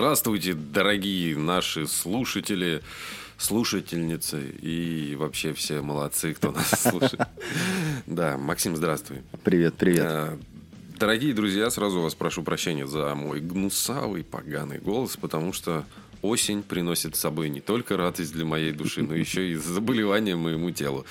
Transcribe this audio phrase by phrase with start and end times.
[0.00, 2.80] Здравствуйте, дорогие наши слушатели,
[3.36, 7.20] слушательницы и вообще все молодцы, кто нас слушает.
[8.06, 9.18] Да, Максим, здравствуй.
[9.44, 10.00] Привет, привет.
[10.02, 10.38] А,
[10.98, 15.84] дорогие друзья, сразу вас прошу прощения за мой гнусавый, поганый голос, потому что
[16.22, 20.70] осень приносит с собой не только радость для моей души, но еще и заболевание моему
[20.70, 21.04] телу.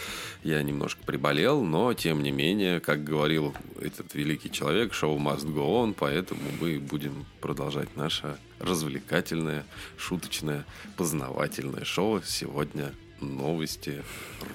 [0.44, 5.84] Я немножко приболел, но тем не менее, как говорил этот великий человек, шоу must go
[5.84, 9.66] on, поэтому мы будем продолжать наше развлекательное,
[9.98, 10.66] шуточное,
[10.98, 12.22] познавательное шоу.
[12.24, 14.04] Сегодня новости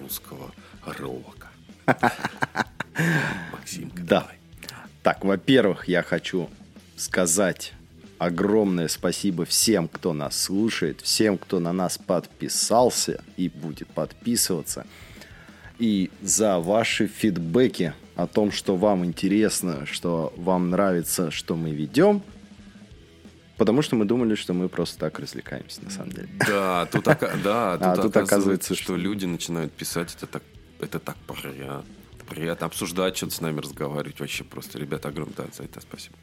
[0.01, 0.53] русского
[0.87, 1.49] рока.
[3.53, 4.21] Максим, да.
[4.21, 4.39] Давай.
[5.03, 6.49] Так, во-первых, я хочу
[6.97, 7.74] сказать
[8.19, 14.87] огромное спасибо всем, кто нас слушает, всем, кто на нас подписался и будет подписываться.
[15.79, 22.23] И за ваши фидбэки о том, что вам интересно, что вам нравится, что мы ведем.
[23.57, 26.29] Потому что мы думали, что мы просто так развлекаемся, на самом деле.
[26.47, 27.15] Да, тут, да,
[27.79, 30.43] тут, а, тут оказывается, что люди начинают писать, это так,
[30.81, 31.85] это так приятно.
[32.29, 34.19] Приятно обсуждать, что-то с нами разговаривать.
[34.19, 36.17] Вообще просто, ребята, огромное да, за это спасибо.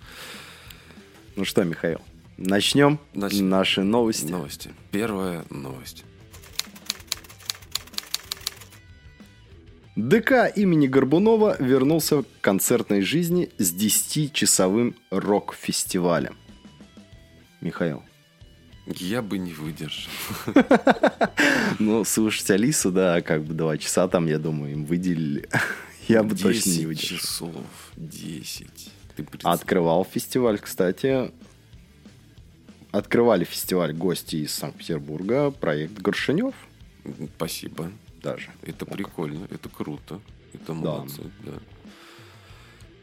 [1.36, 2.02] Ну что, Михаил,
[2.38, 3.34] начнем Нач...
[3.40, 4.30] наши новости.
[4.32, 4.72] Новости.
[4.92, 6.04] Первая новость.
[9.96, 16.36] ДК имени Горбунова вернулся к концертной жизни с 10-часовым рок-фестивалем.
[17.62, 18.04] Михаил.
[18.88, 20.12] Я бы не выдержал.
[21.80, 25.48] Ну, слушать Алису, да, как бы два часа там, я думаю, им выделили.
[26.08, 27.18] Я бы точно не выдержал.
[27.18, 27.56] часов,
[27.96, 28.68] 10.
[29.16, 31.32] Ты Открывал фестиваль, кстати.
[32.92, 36.54] Открывали фестиваль гости из Санкт-Петербурга, проект Горшинев.
[37.36, 37.92] Спасибо.
[38.22, 38.52] Даже.
[38.62, 38.94] Это так.
[38.94, 40.20] прикольно, это круто.
[40.54, 41.54] Это молодцы, да.
[41.54, 41.60] да.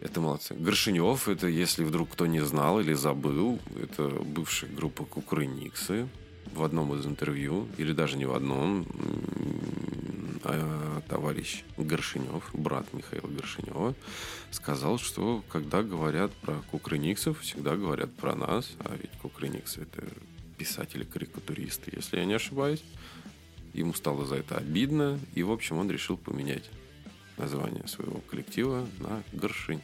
[0.00, 0.54] Это молодцы.
[0.54, 6.08] Горшинев, это, если вдруг кто не знал или забыл, это бывшая группа Кукрыниксы.
[6.54, 8.86] В одном из интервью, или даже не в одном,
[10.44, 13.94] а, товарищ Горшинев, брат Михаила Горшинева,
[14.50, 20.04] сказал, что когда говорят про кукрыниксов, всегда говорят про нас, а ведь кукрыниксы это
[20.56, 22.82] писатели-карикатуристы, если я не ошибаюсь.
[23.72, 26.68] Ему стало за это обидно, и, в общем, он решил поменять
[27.36, 29.82] название своего коллектива на Горшинев.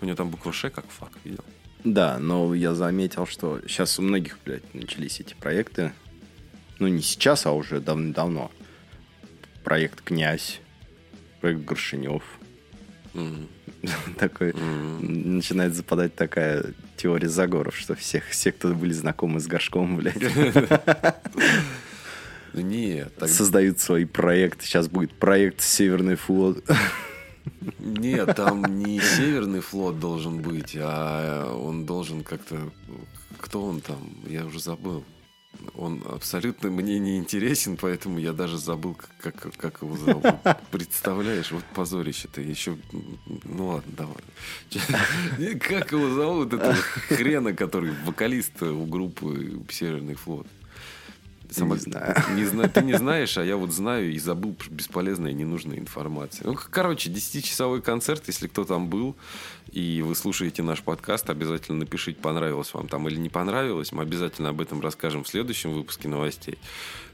[0.00, 1.44] У него там буква «Ш» как фак, видел?
[1.84, 5.92] Да, но я заметил, что сейчас у многих, блядь, начались эти проекты.
[6.78, 8.50] Ну, не сейчас, а уже давно
[9.64, 10.60] проект «Князь»,
[11.40, 12.22] проект Горшинев.
[14.18, 16.64] Такой, начинает западать такая
[16.96, 20.16] теория заговоров, что всех, все, кто были знакомы с Горшком, блядь.
[22.54, 23.12] Нет.
[23.26, 24.64] Создают свои проекты.
[24.64, 26.64] Сейчас будет проект «Северный флот».
[27.78, 32.70] Нет, там не Северный флот должен быть, а он должен как-то...
[33.38, 33.98] Кто он там?
[34.26, 35.04] Я уже забыл.
[35.74, 40.24] Он абсолютно мне не интересен, поэтому я даже забыл, как, как, его зовут.
[40.70, 42.76] Представляешь, вот позорище-то еще...
[43.44, 45.58] Ну ладно, давай.
[45.58, 50.46] Как его зовут, это хрена, который вокалист у группы «Северный флот».
[51.58, 51.74] Сама...
[51.76, 52.14] Не знаю.
[52.34, 52.70] Не знаю.
[52.70, 56.46] Ты не знаешь, а я вот знаю и забыл бесполезная и ненужная информация.
[56.46, 59.16] Ну, короче, 10-часовой концерт, если кто там был,
[59.72, 63.92] и вы слушаете наш подкаст, обязательно напишите, понравилось вам там или не понравилось.
[63.92, 66.58] Мы обязательно об этом расскажем в следующем выпуске новостей.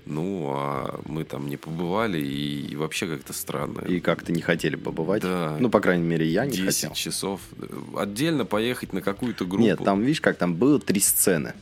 [0.06, 3.80] Ну, а мы там не побывали, и, и вообще как-то странно.
[3.80, 5.22] И как-то не хотели побывать.
[5.22, 5.56] Да.
[5.58, 6.90] Ну, по крайней мере, я не 10 хотел.
[6.90, 7.40] 10 часов.
[7.96, 9.64] Отдельно поехать на какую-то группу.
[9.64, 11.54] Нет, там, видишь, как там было три сцены.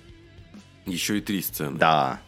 [0.86, 1.78] Еще и три сцены.
[1.78, 2.20] Да.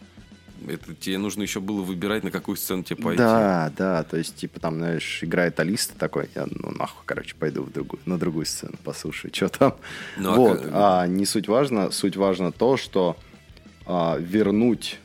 [0.67, 3.17] Это тебе нужно еще было выбирать, на какую сцену тебе пойти.
[3.17, 7.63] Да, да, то есть, типа, там, знаешь, играет Алиста такой, я, ну, нахуй, короче, пойду
[7.63, 9.75] в другую, на другую сцену, послушаю, что там.
[10.17, 13.17] Ну, а вот, а, а не суть важно, суть важно то, что
[13.85, 14.99] а, вернуть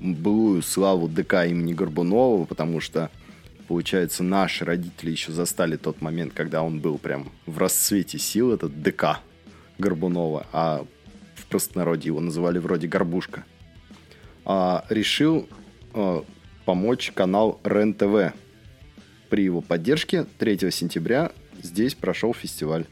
[0.00, 3.10] былую славу ДК имени Горбунова, потому что,
[3.68, 8.82] получается, наши родители еще застали тот момент, когда он был прям в расцвете сил, этот
[8.82, 9.20] ДК
[9.78, 10.84] Горбунова, а
[11.34, 13.44] в простонародье его называли вроде Горбушка,
[14.52, 15.48] а, решил
[15.94, 16.24] а,
[16.64, 18.34] помочь канал РЕН-ТВ.
[19.28, 21.30] При его поддержке 3 сентября
[21.62, 22.86] здесь прошел фестиваль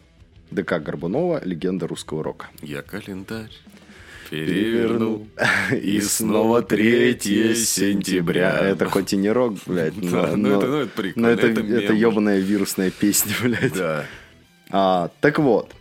[0.53, 2.47] ДК Горбунова «Легенда русского рока».
[2.63, 3.51] Я календарь
[4.31, 5.27] перевернул.
[5.73, 7.19] И снова 3
[7.57, 8.57] сентября.
[8.61, 11.47] Это хоть и не рок, блядь, но, ну но- это- ну это прикольно, но это,
[11.49, 13.73] это это, ебаная вирусная песня, блядь.
[13.73, 14.05] Да.
[14.71, 15.75] А, так вот,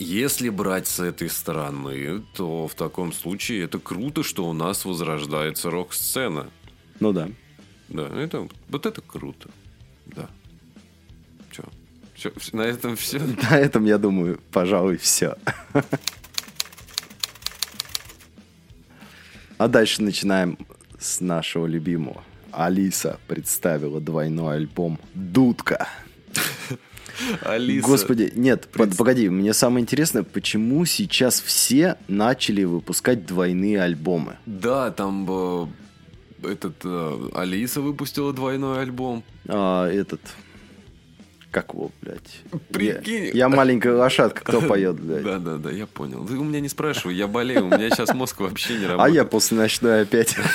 [0.00, 5.70] Если брать с этой стороны, то в таком случае это круто, что у нас возрождается
[5.70, 6.48] рок-сцена.
[7.00, 7.28] ну да.
[7.90, 9.50] Да, это, вот это круто.
[10.06, 10.30] Да.
[12.16, 12.32] Че?
[12.52, 13.18] на этом все.
[13.50, 15.36] На этом, я думаю, пожалуй, все.
[19.58, 20.56] А дальше начинаем
[20.98, 22.24] с нашего любимого.
[22.52, 25.86] Алиса представила двойной альбом «Дудка».
[27.42, 27.86] Алиса.
[27.86, 34.36] Господи, нет, под- погоди, мне самое интересное, почему сейчас все начали выпускать двойные альбомы?
[34.46, 35.66] Да, там э,
[36.52, 39.22] этот э, Алиса выпустила двойной альбом.
[39.48, 40.20] А, этот...
[41.50, 42.42] Как его, блядь?
[42.68, 43.24] Прикинь.
[43.24, 45.24] Я, я маленькая лошадка, кто поет, блядь?
[45.24, 46.24] Да, да, да, я понял.
[46.24, 49.14] Ты у меня не спрашивай, я болею, у меня сейчас мозг вообще не А работает.
[49.16, 50.36] я после ночной опять.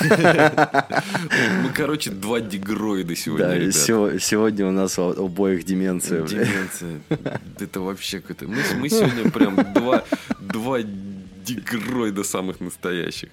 [1.62, 3.70] Мы, короче, два дегроида сегодня, Да,
[4.18, 6.26] сегодня у нас у обоих деменция.
[6.26, 7.00] Деменция.
[7.60, 8.46] Это вообще какое-то...
[8.48, 10.02] Мы, сегодня прям два,
[10.40, 13.28] два дегроида самых настоящих.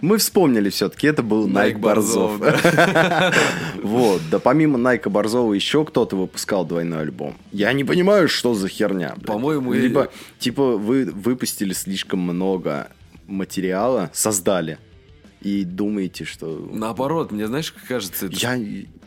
[0.00, 2.40] Мы вспомнили все-таки, это был Найк Борзов.
[3.82, 7.36] Вот, да помимо Найка Борзова еще кто-то выпускал двойной альбом.
[7.52, 9.16] Я не понимаю, что за херня.
[9.24, 12.90] По-моему, Либо, типа, вы выпустили слишком много
[13.26, 14.78] материала, создали,
[15.40, 16.68] и думаете, что...
[16.72, 18.36] Наоборот, мне знаешь, как кажется, это...
[18.36, 18.58] Я,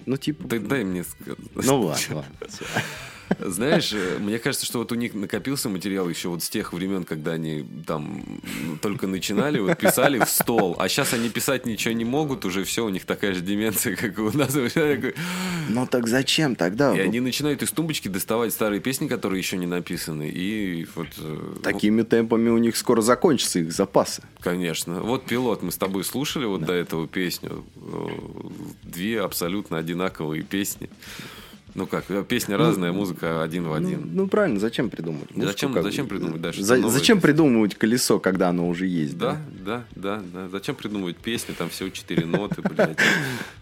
[0.05, 0.47] ну, типа...
[0.47, 1.37] Ты дай мне сказать.
[1.55, 2.47] Ну, ладно, ладно.
[3.39, 7.03] Знаешь, э, мне кажется, что вот у них накопился материал еще вот с тех времен,
[7.03, 8.23] когда они там
[8.65, 12.63] ну, только начинали, вот писали в стол, а сейчас они писать ничего не могут, уже
[12.63, 14.55] все, у них такая же деменция, как и у нас.
[14.55, 15.13] И
[15.69, 16.91] Ну, так зачем тогда?
[16.91, 21.07] они начинают из тумбочки доставать старые песни, которые еще не написаны, и вот...
[21.17, 24.23] э, ну, Такими темпами у них скоро закончатся их запасы.
[24.41, 25.01] Конечно.
[25.01, 27.63] Вот пилот мы с тобой слушали вот до этого песню.
[27.77, 28.07] Э,
[28.83, 30.89] Две абсолютно одинаковые песни.
[31.75, 34.09] Ну как, песня разная, музыка один в Ну, один.
[34.13, 35.29] ну, правильно, зачем придумывать?
[35.35, 36.63] Музыку Зачем- как- зачем придумывать дальше?
[36.63, 39.17] За- зачем придумывать колесо, когда оно уже есть?
[39.17, 40.49] Да, да, да, да.
[40.49, 42.97] Зачем придумывать песни, там всего четыре ноты, блядь.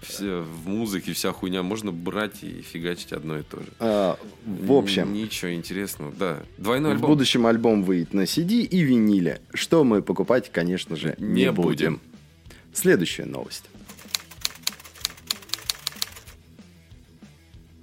[0.01, 1.63] Все в музыке, вся хуйня.
[1.63, 3.67] Можно брать и фигачить одно и то же.
[3.79, 6.43] А, в общем, Ничего интересного, да.
[6.57, 7.09] Двойной в альбом.
[7.11, 11.67] будущем альбом выйдет на CD и виниле, что мы покупать, конечно же, не, Не будем.
[11.67, 12.01] будем.
[12.73, 13.65] Следующая новость.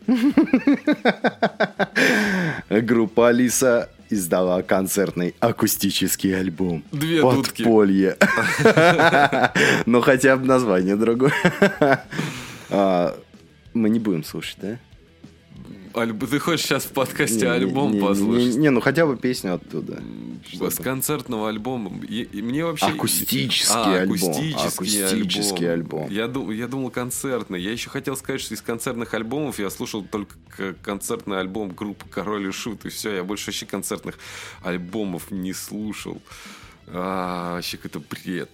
[2.70, 6.84] Группа Алиса издала концертный акустический альбом.
[6.92, 7.22] Две.
[7.22, 8.16] Подполье.
[9.86, 11.32] Ну, хотя бы название другое.
[12.70, 13.14] А,
[13.74, 14.78] Мы не будем слушать, да?
[15.94, 18.55] Альб- Ты хочешь сейчас в подкасте Не, альбом не, не, послушать?
[18.56, 20.02] Не, не, ну хотя бы песню оттуда.
[20.52, 21.92] С концертного альбома.
[22.07, 22.87] И, и мне вообще...
[22.87, 24.14] Акустический А, альбом.
[24.30, 26.11] Акустический, Акустический альбом.
[26.11, 27.61] Я, ду- я думал концертный.
[27.62, 30.35] Я еще хотел сказать, что из концертных альбомов я слушал только
[30.83, 32.85] концертный альбом группы Король и Шут.
[32.85, 34.18] И все, я больше вообще концертных
[34.62, 36.21] альбомов не слушал.
[36.88, 38.50] А, вообще какой-то бред.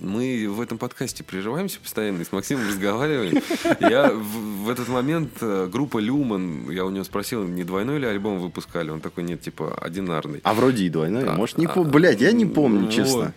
[0.00, 3.42] Мы в этом подкасте прерываемся постоянно и с Максимом разговариваем.
[3.80, 8.06] Я в, в этот момент э, группа Люман, я у него спросил, не двойной ли
[8.06, 8.90] альбом выпускали?
[8.90, 10.40] Он такой, нет, типа одинарный.
[10.44, 11.24] А вроде и двойной.
[11.24, 11.90] А, Может, не а, помню.
[11.90, 12.92] Блядь, я не помню, вот.
[12.92, 13.32] честно.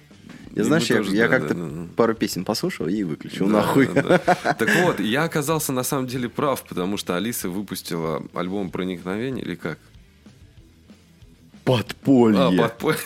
[0.54, 1.88] И Я, знаешь, я, тоже, я да, как-то да, да.
[1.96, 3.46] пару песен послушал и выключил.
[3.48, 3.88] Да, нахуй.
[3.88, 4.54] да, да.
[4.54, 9.56] Так вот, я оказался на самом деле прав, потому что Алиса выпустила альбом «Проникновение» или
[9.56, 9.80] как?
[11.64, 12.40] Подполье.
[12.40, 13.00] А, подполье.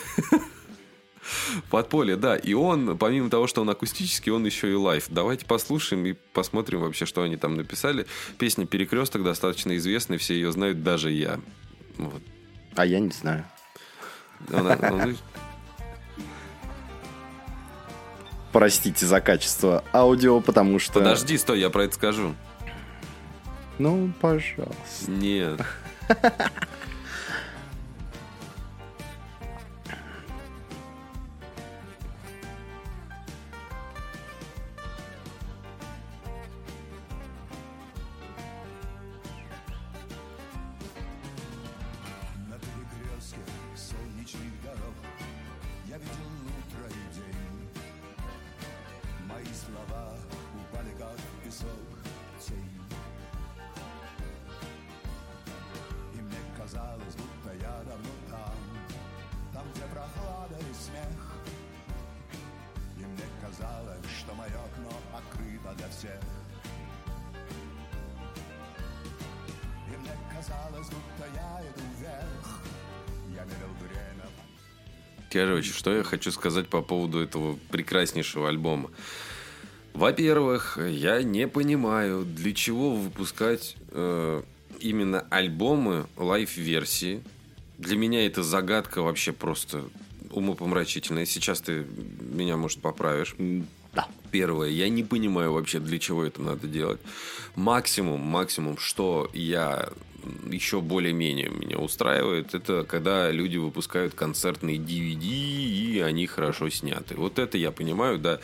[1.70, 2.36] Подполье, да.
[2.36, 5.06] И он, помимо того, что он акустический, он еще и live.
[5.08, 8.06] Давайте послушаем и посмотрим вообще, что они там написали.
[8.38, 11.40] Песня «Перекресток» достаточно известная, все ее знают, даже я.
[11.98, 12.22] Вот.
[12.76, 13.44] А я не знаю.
[14.52, 15.14] Она- она-
[18.52, 20.94] Простите за качество аудио, потому что...
[21.00, 22.34] Подожди, стой, я про это скажу.
[23.78, 24.74] Ну, пожалуйста.
[25.08, 25.60] Нет.
[75.84, 78.90] что я хочу сказать по поводу этого прекраснейшего альбома.
[79.92, 84.42] Во-первых, я не понимаю, для чего выпускать э,
[84.80, 87.22] именно альбомы live-версии.
[87.76, 89.84] Для меня это загадка вообще просто
[90.30, 91.26] умопомрачительная.
[91.26, 91.84] Сейчас ты
[92.32, 93.36] меня, может, поправишь.
[93.92, 94.08] Да.
[94.30, 97.00] Первое, я не понимаю вообще, для чего это надо делать.
[97.56, 99.90] Максимум, максимум, что я
[100.50, 107.14] еще более-менее меня устраивает, это когда люди выпускают концертные DVD, и они хорошо сняты.
[107.16, 108.40] Вот это я понимаю, да.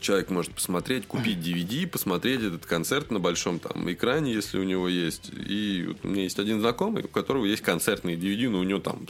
[0.00, 4.88] Человек может посмотреть, купить DVD, посмотреть этот концерт на большом там экране, если у него
[4.88, 5.30] есть.
[5.32, 8.80] И вот у меня есть один знакомый, у которого есть концертные DVD, но у него
[8.80, 9.06] там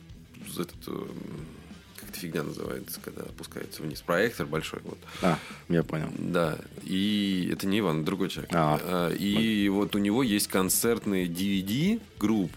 [0.59, 1.07] этот, э,
[2.03, 4.03] эта фигня называется, когда опускается вниз.
[4.03, 4.81] Проектор большой.
[4.85, 4.99] Вот.
[5.23, 5.39] А,
[5.71, 6.09] я понял.
[6.19, 8.51] Да, и это не Иван, другой человек.
[8.53, 8.79] А.
[8.83, 12.53] А, и вот у него есть концертные DVD групп.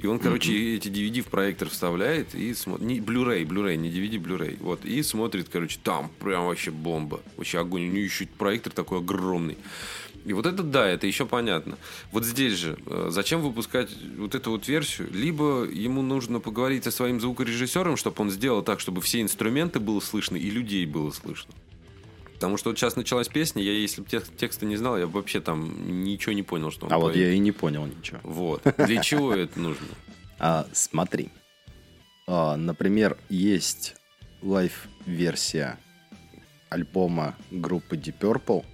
[0.00, 2.86] И он, короче, эти DVD в проектор вставляет и смотрит.
[2.86, 4.56] Не, Blu-ray, Blu-ray, не DVD, Blu-ray.
[4.60, 4.84] Вот.
[4.84, 7.20] И смотрит, короче, там прям вообще бомба.
[7.36, 7.82] Вообще огонь.
[7.82, 9.58] У него еще проектор такой огромный.
[10.24, 11.78] И вот это да, это еще понятно.
[12.12, 15.08] Вот здесь же, э, зачем выпускать вот эту вот версию?
[15.12, 20.00] Либо ему нужно поговорить со своим звукорежиссером, чтобы он сделал так, чтобы все инструменты было
[20.00, 21.54] слышно и людей было слышно.
[22.38, 25.14] Потому что вот сейчас началась песня, я если бы тех- текста не знал, я бы
[25.14, 27.26] вообще там ничего не понял, что он А вот поет.
[27.26, 28.20] я и не понял ничего.
[28.22, 28.62] Вот.
[28.86, 29.86] Для чего это нужно?
[30.38, 31.30] А, смотри.
[32.28, 33.96] А, например, есть
[34.40, 35.78] лайв-версия
[36.68, 38.64] альбома группы Deep Purple,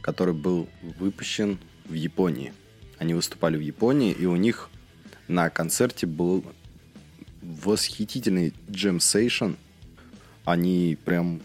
[0.00, 2.52] который был выпущен в Японии.
[2.98, 4.68] Они выступали в Японии, и у них
[5.28, 6.44] на концерте был
[7.40, 9.52] восхитительный джем-сейшн.
[10.44, 11.40] Они прям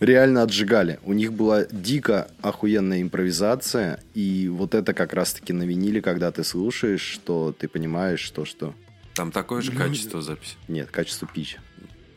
[0.00, 0.98] реально отжигали.
[1.04, 6.44] У них была дико охуенная импровизация, и вот это как раз-таки на виниле, когда ты
[6.44, 8.74] слушаешь, что ты понимаешь, что что...
[9.14, 10.56] Там такое же качество записи.
[10.68, 11.56] Нет, качество пич.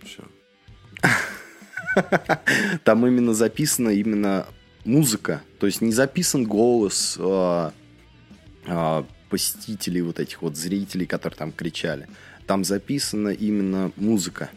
[0.04, 0.24] Все.
[2.84, 4.48] Там именно записана именно
[4.84, 5.42] музыка.
[5.60, 7.74] То есть не записан голос а,
[8.66, 12.08] а, посетителей, вот этих вот зрителей, которые там кричали.
[12.48, 14.50] Там записана именно музыка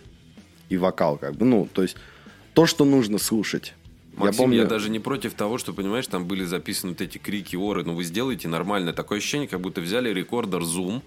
[0.69, 1.45] и вокал, как бы.
[1.45, 1.97] Ну, то есть
[2.55, 3.75] то, что нужно слушать.
[4.15, 7.17] Максим, я помню, я даже не против того, что, понимаешь, там были записаны вот эти
[7.17, 7.83] крики, оры.
[7.83, 8.93] Ну, вы сделаете нормально.
[8.93, 11.01] Такое ощущение, как будто взяли рекордер Zoom,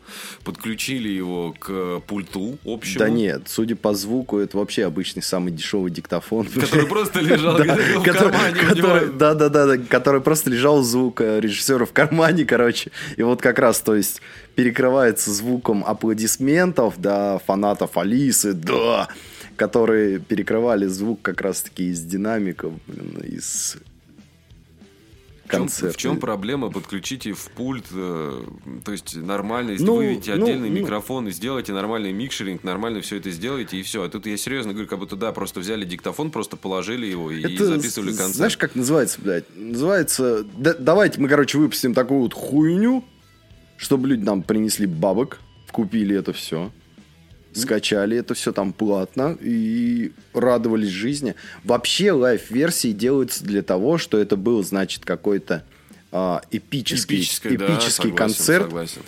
[0.44, 2.98] подключили его к пульту общему.
[2.98, 6.48] Да нет, судя по звуку, это вообще обычный самый дешевый диктофон.
[6.60, 8.76] Который просто лежал в кармане у который-
[9.08, 9.14] него.
[9.14, 12.90] Да, да, да, да, который просто лежал звук э, режиссера в кармане, короче.
[13.18, 14.20] И вот как раз, то есть,
[14.56, 19.10] перекрывается звуком аплодисментов, да, фанатов Алисы, да,
[19.56, 23.78] которые перекрывали звук как раз-таки из динамиков, блин, из
[25.46, 25.94] В чем, концерта.
[25.94, 26.72] в чем проблема?
[26.72, 28.44] Подключите в пульт, э,
[28.84, 30.76] то есть нормально, если Ну, выведите ну, отдельный ну.
[30.82, 34.04] микрофон и сделайте нормальный микшеринг, нормально все это сделайте, и все.
[34.04, 37.42] А тут я серьезно говорю, как будто да, просто взяли диктофон, просто положили его и
[37.42, 38.36] Это, записывали концерт.
[38.36, 39.46] Знаешь, как называется, блядь?
[39.56, 40.44] Называется...
[40.58, 43.06] да- давайте мы, короче, выпустим такую вот хуйню,
[43.78, 45.40] чтобы люди нам принесли бабок,
[45.72, 46.72] купили это все,
[47.56, 51.36] скачали это все там платно и радовались жизни.
[51.64, 55.64] Вообще live-версии делаются для того, что это был, значит, какой-то
[56.12, 59.02] а, эпический, Эпическое, да, эпический согласен, концерт, согласен.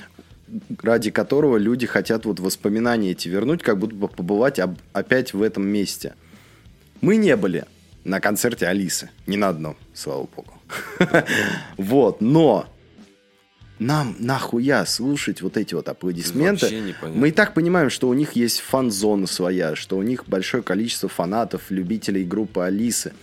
[0.81, 5.41] ради которого люди хотят вот воспоминания эти вернуть, как будто бы побывать об- опять в
[5.41, 6.15] этом месте.
[7.01, 7.65] Мы не были
[8.03, 9.09] на концерте Алисы.
[9.25, 10.53] Ни на одном, слава богу.
[11.77, 12.67] Вот, но
[13.79, 16.93] нам нахуя слушать вот эти вот аплодисменты?
[17.03, 21.09] Мы и так понимаем, что у них есть фан-зона своя, что у них большое количество
[21.09, 23.13] фанатов, любителей группы Алисы,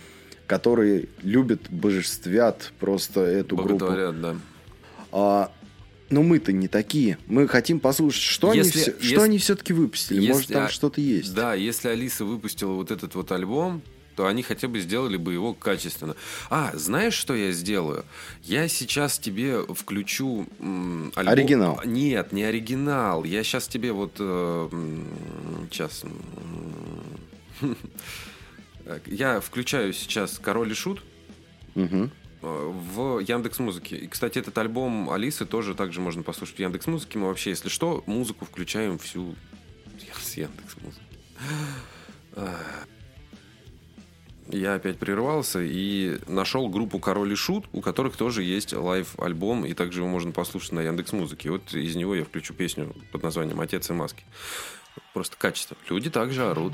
[0.47, 3.73] которые любят, божествят просто эту группу.
[3.85, 4.35] Боготворят, да.
[5.11, 5.51] А,
[6.09, 7.17] но мы-то не такие.
[7.27, 10.19] Мы хотим послушать, что, Если- они, все, если- что они все-таки выпустили.
[10.27, 11.33] Может, Если, там а, что-то есть.
[11.33, 13.81] Да, если Алиса выпустила вот этот вот альбом,
[14.15, 16.15] то они хотя бы сделали бы его качественно.
[16.49, 18.05] А, знаешь, что я сделаю?
[18.43, 21.33] Я сейчас тебе включу м, альбом...
[21.33, 21.81] Оригинал.
[21.85, 23.23] Нет, не оригинал.
[23.23, 24.13] Я сейчас тебе вот...
[24.19, 24.69] э,
[25.69, 26.03] сейчас...
[28.85, 31.03] так, Я включаю сейчас «Король и Шут»,
[31.75, 32.07] э,
[32.41, 33.97] в Яндекс Музыке.
[33.97, 37.19] И, кстати, этот альбом Алисы тоже также можно послушать в Яндекс Музыке.
[37.19, 39.35] Мы вообще, если что, музыку включаем всю
[40.21, 41.01] с Яндекс Музыки.
[44.47, 49.73] Я опять прервался и нашел группу Король и Шут, у которых тоже есть live-альбом, и
[49.73, 51.49] также его можно послушать на Яндекс Музыке.
[51.49, 54.23] Вот из него я включу песню под названием «Отец и маски».
[55.13, 55.75] Просто качество.
[55.89, 56.73] Люди также орут.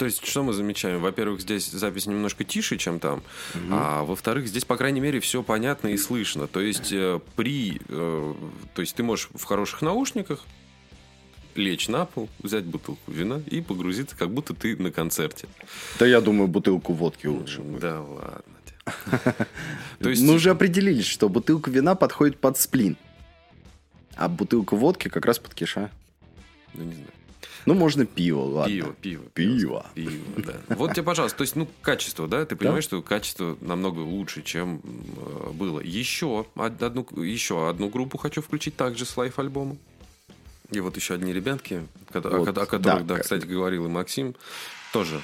[0.00, 1.02] То есть, что мы замечаем?
[1.02, 3.22] Во-первых, здесь запись немножко тише, чем там.
[3.70, 6.46] А во-вторых, здесь, по крайней мере, все понятно и слышно.
[6.46, 7.82] То есть, э, при...
[7.86, 8.34] э,
[8.72, 10.40] то есть, ты можешь в хороших наушниках
[11.54, 15.48] лечь на пол, взять бутылку вина и погрузиться, как будто ты на концерте.
[15.98, 17.60] Да я думаю, бутылку водки лучше.
[17.60, 17.82] будет.
[17.82, 18.42] Да ладно.
[19.98, 22.96] То есть, Мы уже определились, что бутылка вина подходит под сплин.
[24.16, 25.90] А бутылка водки как раз под киша.
[26.72, 27.08] ну, не знаю.
[27.66, 28.72] Ну, можно пиво, ладно.
[28.74, 29.22] Пиво, пиво.
[29.34, 29.86] Пиво.
[29.94, 30.54] Пиво, да.
[30.76, 32.44] Вот тебе, пожалуйста, то есть, ну, качество, да?
[32.44, 34.80] Ты понимаешь, что качество намного лучше, чем
[35.16, 35.80] э, было.
[35.80, 39.76] Еще од- одну, еще одну группу хочу включить также с лайф-альбома.
[40.70, 43.88] И вот еще одни ребятки, о, Вот, ко- о которых, да, да, кстати, говорил и
[43.88, 44.34] Максим,
[44.92, 45.20] тоже.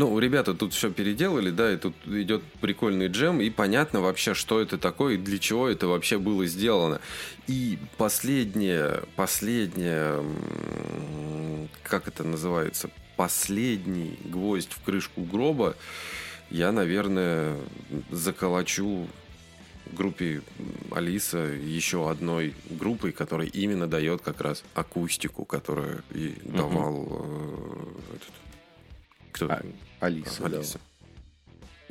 [0.00, 4.58] Ну, ребята тут все переделали, да, и тут идет прикольный джем, и понятно вообще, что
[4.58, 7.02] это такое, и для чего это вообще было сделано.
[7.48, 10.24] И последнее, последнее,
[11.82, 15.76] как это называется, последний гвоздь в крышку гроба
[16.48, 17.58] я, наверное,
[18.10, 19.06] заколочу
[19.92, 20.40] группе
[20.92, 28.49] Алиса еще одной группой, которая именно дает как раз акустику, которую и давал э, этот,
[29.30, 29.46] кто?
[29.50, 29.62] А,
[30.00, 30.56] Алиса, да.
[30.58, 30.80] Алиса.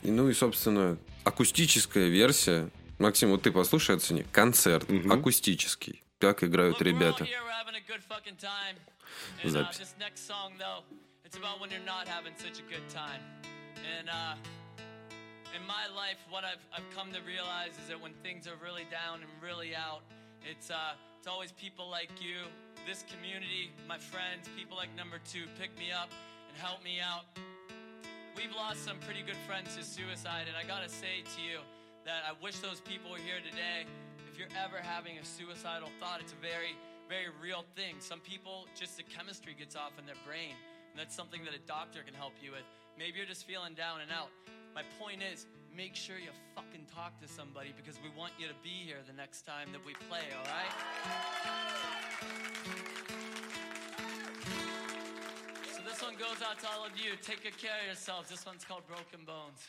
[0.02, 2.70] И, ну и, собственно, акустическая версия.
[2.98, 4.24] Максим, вот ты послушай, оцени.
[4.32, 5.12] Концерт Мгм.
[5.12, 6.04] акустический.
[6.20, 7.24] Как играют ребята.
[7.26, 9.94] uh, Запись.
[11.26, 13.22] it's about when you're not having such a good time.
[13.98, 14.36] And uh,
[15.56, 18.86] in my life, what I've, I've come to realize is that when things are really
[18.90, 20.02] down and really out,
[20.44, 22.48] it's uh, it's always people like you,
[22.88, 26.10] this community, my friends, people like Number Two, pick me up
[26.60, 27.24] help me out.
[28.36, 31.64] We've lost some pretty good friends to suicide, and I gotta say to you
[32.04, 33.88] that I wish those people were here today.
[34.28, 36.76] If you're ever having a suicidal thought, it's a very,
[37.08, 37.96] very real thing.
[38.00, 40.52] Some people, just the chemistry gets off in their brain,
[40.92, 42.68] and that's something that a doctor can help you with.
[43.00, 44.28] Maybe you're just feeling down and out.
[44.76, 48.58] My point is, make sure you fucking talk to somebody because we want you to
[48.64, 50.76] be here the next time that we play, all right?
[56.00, 57.12] This one goes out to all of you.
[57.22, 58.30] Take good care of yourselves.
[58.30, 59.68] This one's called Broken Bones.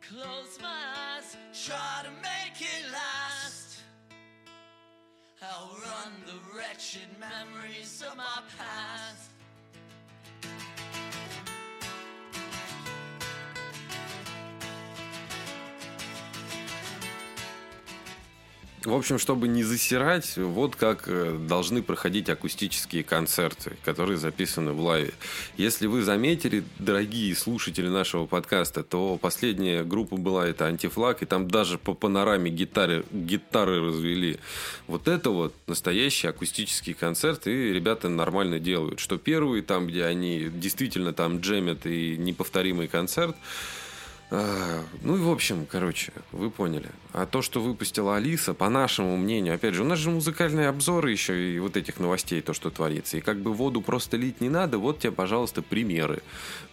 [0.00, 0.80] Close my
[1.18, 3.80] eyes, try to make it last.
[5.42, 9.30] I'll run the wretched memories of my past.
[18.88, 24.80] В общем, чтобы не засирать, вот как э, должны проходить акустические концерты, которые записаны в
[24.80, 25.12] лайве.
[25.58, 31.48] Если вы заметили, дорогие слушатели нашего подкаста, то последняя группа была это «Антифлаг», и там
[31.48, 34.38] даже по панораме гитары, гитары развели.
[34.86, 39.00] Вот это вот настоящий акустический концерт, и ребята нормально делают.
[39.00, 43.36] Что первый, там, где они действительно там джемят и неповторимый концерт,
[44.30, 46.90] а, Ну и в общем, короче, вы поняли.
[47.12, 51.10] А то, что выпустила Алиса, по нашему мнению, опять же, у нас же музыкальные обзоры
[51.10, 53.16] еще и вот этих новостей, то, что творится.
[53.16, 56.22] И как бы воду просто лить не надо, вот тебе, пожалуйста, примеры.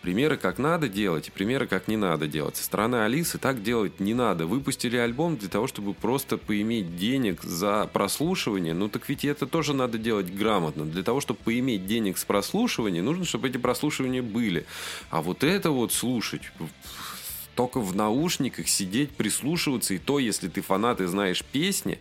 [0.01, 2.57] Примеры, как надо делать, и примеры, как не надо делать.
[2.57, 4.45] Со стороны Алисы так делать не надо.
[4.45, 8.73] Выпустили альбом для того, чтобы просто поиметь денег за прослушивание.
[8.73, 10.85] Ну так ведь это тоже надо делать грамотно.
[10.85, 14.65] Для того, чтобы поиметь денег с прослушивания, нужно, чтобы эти прослушивания были.
[15.09, 16.51] А вот это вот слушать
[17.55, 21.99] только в наушниках сидеть, прислушиваться, и то, если ты фанат и знаешь песни,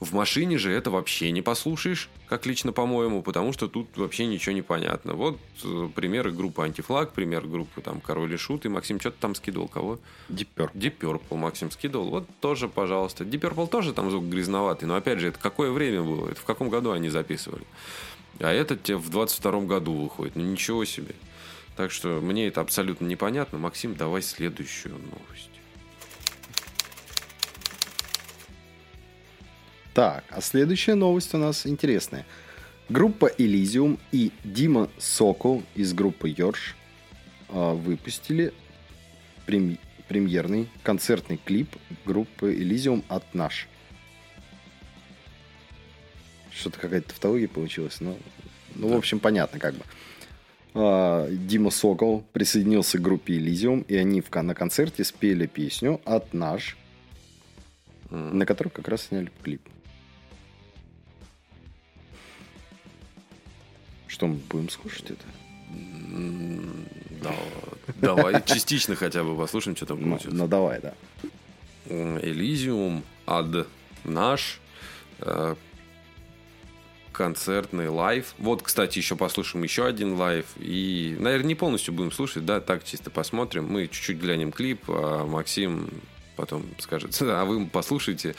[0.00, 4.54] в машине же это вообще не послушаешь, как лично по-моему, потому что тут вообще ничего
[4.54, 5.14] не понятно.
[5.14, 9.34] Вот э, примеры группы Антифлаг, пример группы там Король и Шут, и Максим что-то там
[9.34, 9.98] скидывал, кого?
[10.74, 12.10] Deep Purple Максим скидывал.
[12.10, 13.24] Вот тоже, пожалуйста.
[13.24, 16.30] Purple тоже там звук грязноватый, но опять же, это какое время было?
[16.30, 17.64] Это в каком году они записывали?
[18.40, 20.36] А этот тебе в 22 году выходит.
[20.36, 21.14] Ну ничего себе.
[21.76, 23.58] Так что мне это абсолютно непонятно.
[23.58, 25.50] Максим, давай следующую новость.
[29.92, 32.26] Так, а следующая новость у нас интересная.
[32.88, 36.74] Группа Elysium и Дима Сокол из группы Йорш
[37.48, 38.52] а, выпустили
[39.46, 43.68] прем- премьерный концертный клип группы Elysium от Наш.
[46.52, 48.16] Что-то какая-то тавтология получилась, но...
[48.74, 49.84] Ну, в общем, понятно как бы.
[50.74, 56.34] А, Дима Сокол присоединился к группе Elysium, и они в, на концерте спели песню от
[56.34, 56.76] Наш,
[58.10, 59.62] на которую как раз сняли клип.
[64.08, 65.24] Что мы будем слушать это?
[67.22, 67.34] Да,
[68.00, 70.34] давай частично хотя бы послушаем, что там Ну, получится.
[70.34, 70.94] ну, давай, да.
[71.88, 73.66] Элизиум, Ад,
[74.04, 74.60] наш,
[75.20, 75.54] э,
[77.14, 78.34] концертный live.
[78.38, 80.44] Вот, кстати, еще послушаем еще один live.
[80.58, 83.66] И, наверное, не полностью будем слушать, да, так чисто посмотрим.
[83.66, 85.88] Мы чуть-чуть глянем клип, а Максим
[86.36, 88.34] потом скажет, а вы послушайте,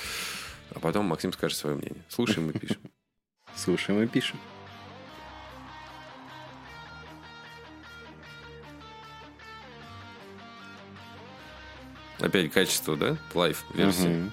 [0.71, 2.03] а потом Максим скажет свое мнение.
[2.09, 2.77] Слушаем и пишем.
[3.55, 4.37] Слушаем и пишем.
[12.19, 13.17] Опять качество, да?
[13.33, 14.07] Лайв версия.
[14.07, 14.31] Мгм.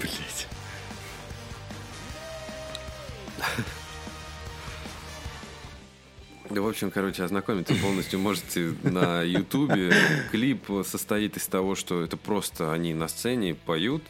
[0.00, 0.46] Блять.
[6.50, 9.92] Да, в общем, короче, ознакомиться полностью можете на Ютубе.
[10.30, 14.02] Клип состоит из того, что это просто они на сцене поют.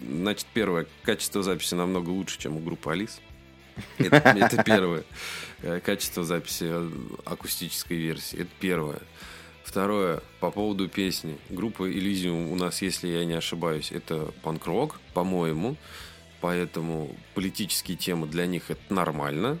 [0.00, 3.20] Значит, первое, качество записи намного лучше, чем у группы Алис.
[3.98, 5.04] Это, это первое.
[5.62, 6.90] Э, Качество записи э,
[7.24, 8.40] акустической версии.
[8.40, 9.00] Это первое.
[9.64, 11.38] Второе, по поводу песни.
[11.48, 15.76] Группа Elysium у нас, если я не ошибаюсь, это панк-рок, по-моему.
[16.40, 19.58] Поэтому политические темы для них это нормально.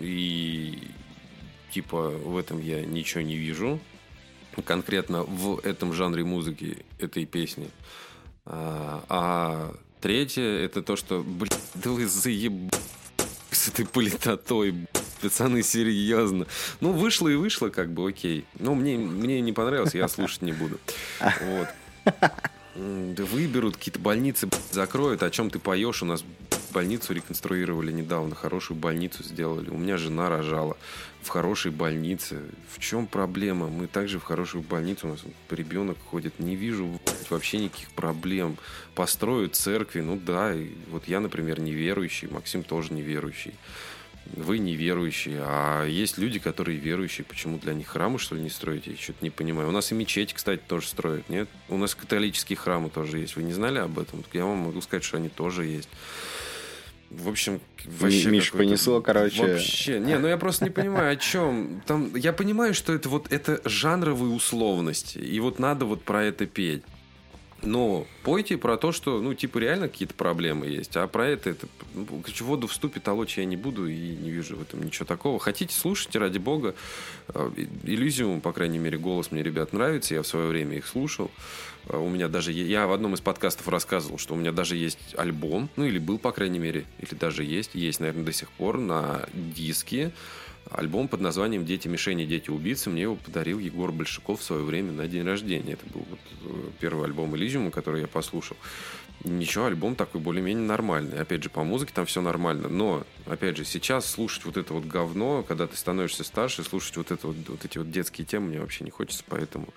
[0.00, 0.90] И
[1.70, 3.78] типа в этом я ничего не вижу.
[4.64, 7.68] Конкретно в этом жанре музыки этой песни.
[8.46, 12.74] А, а третье это то, что, блин, да вы заеб...
[13.50, 16.46] с этой политотой, б***ь, пацаны, серьезно.
[16.80, 18.44] Ну, вышло и вышло, как бы, окей.
[18.58, 20.78] Ну, мне, мне не понравилось, я слушать не буду.
[21.20, 21.68] Вот.
[22.76, 26.24] Выберут, какие-то больницы закроют, о чем ты поешь, у нас
[26.72, 29.70] больницу реконструировали недавно, хорошую больницу сделали.
[29.70, 30.76] У меня жена рожала
[31.22, 32.42] в хорошей больнице.
[32.68, 33.68] В чем проблема?
[33.68, 36.40] Мы также в хорошую больницу, у нас ребенок ходит.
[36.40, 38.58] Не вижу вообще никаких проблем.
[38.96, 40.52] Построят церкви, ну да.
[40.52, 43.54] И вот я, например, неверующий, Максим тоже неверующий.
[44.32, 47.24] Вы неверующие, а есть люди, которые верующие.
[47.24, 48.86] Почему для них храмы, что ли, не строить?
[48.86, 49.68] Я что-то не понимаю.
[49.68, 51.48] У нас и мечети, кстати, тоже строят, нет?
[51.68, 53.36] У нас католические храмы тоже есть.
[53.36, 54.24] Вы не знали об этом?
[54.32, 55.88] Я вам могу сказать, что они тоже есть.
[57.10, 58.28] В общем, вообще...
[58.30, 59.40] Миш, понесло, короче.
[59.40, 60.00] Вообще.
[60.00, 61.82] Не, ну я просто не понимаю, о чем.
[61.86, 65.18] Там, я понимаю, что это вот это жанровые условности.
[65.18, 66.82] И вот надо вот про это петь.
[67.62, 70.96] Но пойте про то, что, ну, типа, реально какие-то проблемы есть.
[70.96, 74.56] А про это, это ну, в воду вступит, толочь я не буду и не вижу
[74.56, 75.38] в этом ничего такого.
[75.38, 76.74] Хотите, слушайте, ради бога.
[77.28, 77.50] Э,
[77.84, 80.14] Иллюзиум, по крайней мере, голос мне, ребят, нравится.
[80.14, 81.30] Я в свое время их слушал.
[81.88, 82.52] Э, У меня даже...
[82.52, 86.18] Я в одном из подкастов рассказывал, что у меня даже есть альбом, ну, или был,
[86.18, 90.12] по крайней мере, или даже есть, есть, наверное, до сих пор на диске.
[90.70, 92.90] Альбом под названием «Дети мишени, дети убийцы».
[92.90, 95.74] Мне его подарил Егор Большаков в свое время на день рождения.
[95.74, 98.56] Это был вот э, первый альбом Элизиума, который я послушал.
[99.22, 101.18] Ничего, альбом такой более-менее нормальный.
[101.18, 102.68] Опять же, по музыке там все нормально.
[102.68, 107.10] Но, опять же, сейчас слушать вот это вот говно, когда ты становишься старше, слушать вот,
[107.10, 109.68] это вот, вот эти вот детские темы мне вообще не хочется, поэтому...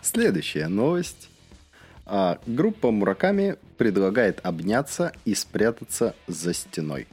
[0.00, 1.27] Следующая новость.
[2.10, 7.06] А, группа Мураками предлагает обняться и спрятаться за стеной.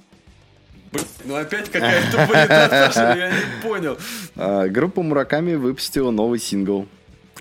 [0.93, 3.97] Блин, ну опять какая-то политоташа, я не понял.
[4.37, 6.87] А, группа Мураками выпустила новый сингл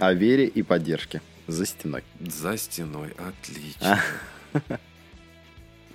[0.01, 1.23] о вере и поддержке.
[1.47, 2.03] За стеной.
[2.19, 4.01] За стеной, отлично.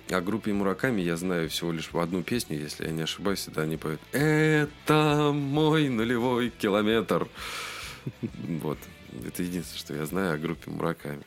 [0.08, 3.76] О группе Мураками я знаю всего лишь одну песню, если я не ошибаюсь, это они
[3.76, 7.28] поют «Это мой нулевой километр».
[8.62, 8.78] Вот.
[9.26, 11.22] Это единственное, что я знаю о группе Мураками.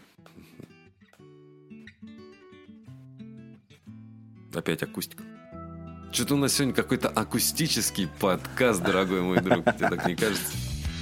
[4.56, 5.24] Опять акустика.
[6.12, 9.66] Что-то у нас сегодня какой-то акустический подкаст, дорогой мой друг.
[9.66, 10.54] Тебе так не кажется?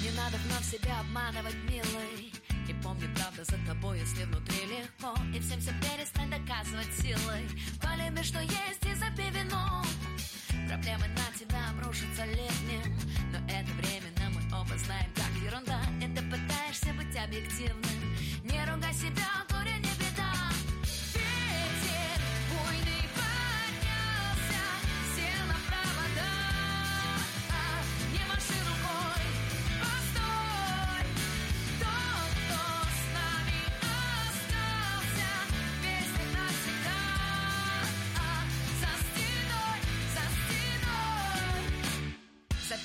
[0.01, 2.31] Не надо вновь себя обманывать, милый
[2.69, 7.43] И помни, правда за тобой, если внутри легко И всем все перестань доказывать силой
[7.81, 9.83] Полюби, что есть, и запей вино
[10.69, 12.95] Проблемы на тебя обрушатся летним
[13.33, 18.93] Но это временно, мы оба знаем, как ерунда И ты пытаешься быть объективным Не ругай
[18.93, 20.00] себя, горе не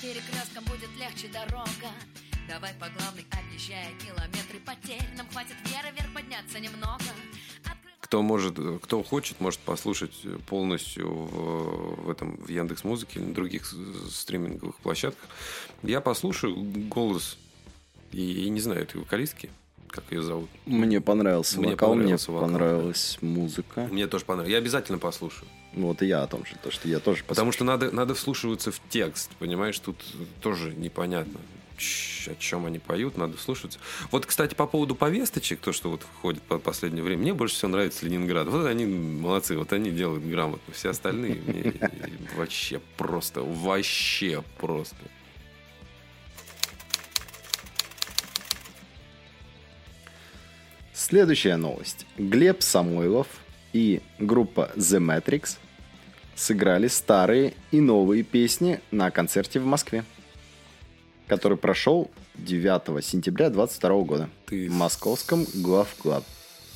[0.07, 1.91] За перекрестком будет легче дорога.
[2.47, 5.03] Давай по главной, объезжая километры потерь.
[5.17, 7.03] Нам хватит веры вверх подняться немного.
[7.99, 10.13] Кто может, кто хочет, может послушать
[10.47, 13.65] полностью в, в этом в Яндекс Музыке или на других
[14.09, 15.27] стриминговых площадках.
[15.83, 17.37] Я послушаю голос
[18.13, 19.49] и, и не знаю этой вокалистки,
[19.89, 20.49] как ее зовут.
[20.65, 23.89] Мне понравился Мне вокал, мне понравился вокал, понравилась музыка.
[23.91, 24.53] Мне тоже понравилось.
[24.53, 25.49] Я обязательно послушаю.
[25.77, 28.71] Вот и я о том же, то, что я тоже Потому что надо, надо вслушиваться
[28.71, 29.97] в текст, понимаешь, тут
[30.41, 31.39] тоже непонятно,
[32.27, 33.79] о чем они поют, надо вслушиваться.
[34.11, 37.69] Вот, кстати, по поводу повесточек, то, что вот входит по последнее время, мне больше всего
[37.69, 38.47] нравится Ленинград.
[38.47, 40.73] Вот они молодцы, вот они делают грамотно.
[40.73, 41.73] Все остальные мне
[42.35, 44.95] вообще просто, вообще просто.
[50.93, 52.07] Следующая новость.
[52.17, 53.27] Глеб Самойлов
[53.71, 55.57] и группа The Matrix
[56.41, 60.05] сыграли старые и новые песни на концерте в Москве,
[61.27, 66.23] который прошел 9 сентября 2022 года Ты в московском главклаб.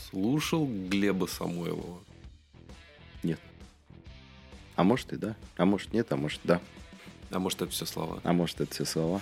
[0.10, 2.00] Слушал Глеба Самойлова?
[3.24, 3.39] Нет.
[4.76, 6.60] А может и да, а может нет, а может да,
[7.30, 8.19] А может, это все слова?
[8.24, 9.21] а может это все слова.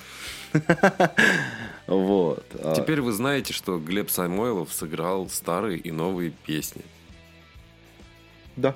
[1.86, 2.46] Вот.
[2.54, 6.84] а, Теперь вы знаете, что Глеб Самойлов сыграл старые и новые песни.
[8.56, 8.76] Да.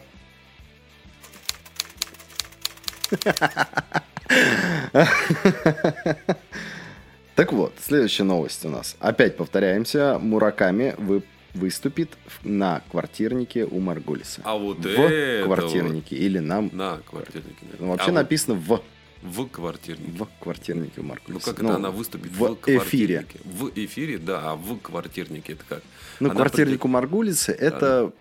[7.36, 8.96] Так вот, следующая новость у нас.
[9.00, 10.20] Опять повторяемся.
[10.20, 11.24] Мураками вы,
[11.56, 14.42] выступит в- на квартирнике у Маргулиса.
[14.44, 16.70] А вот в это квартирнике или нам.
[16.74, 17.58] На квартирнике.
[17.64, 17.78] да.
[17.80, 18.82] Ну, вообще А вот написано в,
[19.24, 20.12] В квартирнике.
[20.12, 21.46] в квартирнике у Ну Маргулиса.
[21.54, 23.26] как это она выступит в эфире.
[23.26, 23.40] квартирнике?
[23.44, 25.82] В эфире, да, а в квартирнике это как?
[26.20, 28.14] Ну, Она квартирник у Маргулиса это, придет-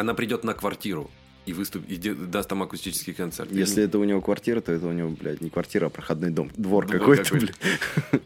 [0.00, 1.08] Она придет на квартиру
[1.46, 3.50] и выступит, и де- даст там акустический концерт.
[3.52, 6.30] если Или- это у него квартира, то это у него, блядь, не квартира, а проходной
[6.30, 6.50] дом.
[6.56, 7.46] Двор, Двор какой-то, какой-то.
[8.10, 8.22] блядь.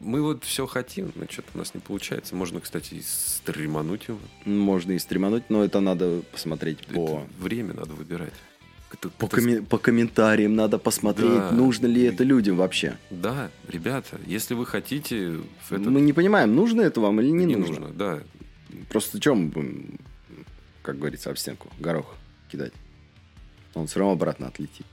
[0.00, 2.34] Мы вот все хотим, но что-то у нас не получается.
[2.36, 4.18] Можно, кстати, и стримануть его.
[4.44, 7.26] Можно и стримануть, но это надо посмотреть Это по...
[7.38, 8.32] время надо выбирать.
[8.92, 11.50] Это- По, это- коме- по комментариям надо посмотреть, Да.
[11.52, 12.96] нужно ли это людям вообще.
[13.10, 15.38] Да, ребята, если вы хотите
[15.70, 17.80] этот- Мы не понимаем, нужно это вам или не, не нужно.
[17.88, 18.20] нужно, да.
[18.90, 19.52] Просто чем
[20.84, 22.14] как говорится, об стенку, горох
[22.52, 22.72] кидать?
[23.74, 24.86] Он все равно обратно отлетит.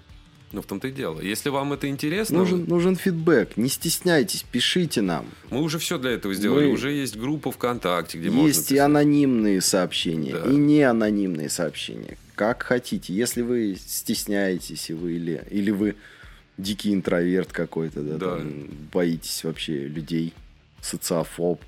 [0.53, 1.21] Но в том-то и дело.
[1.21, 5.25] Если вам это интересно, Нужен, нужен фидбэк, не стесняйтесь, пишите нам.
[5.49, 6.65] мы уже все для этого сделали.
[6.67, 8.77] Мы- Уже есть группа ВКонтакте, где Есть можно и писать.
[8.79, 10.49] анонимные сообщения, Да.
[10.51, 12.17] и неанонимные сообщения.
[12.35, 13.13] Как хотите.
[13.13, 15.95] Если вы стесняетесь, и вы, или, или вы
[16.57, 18.37] дикий интроверт какой-то, да, Да.
[18.37, 20.33] там, боитесь вообще людей,
[20.81, 21.61] социофоб.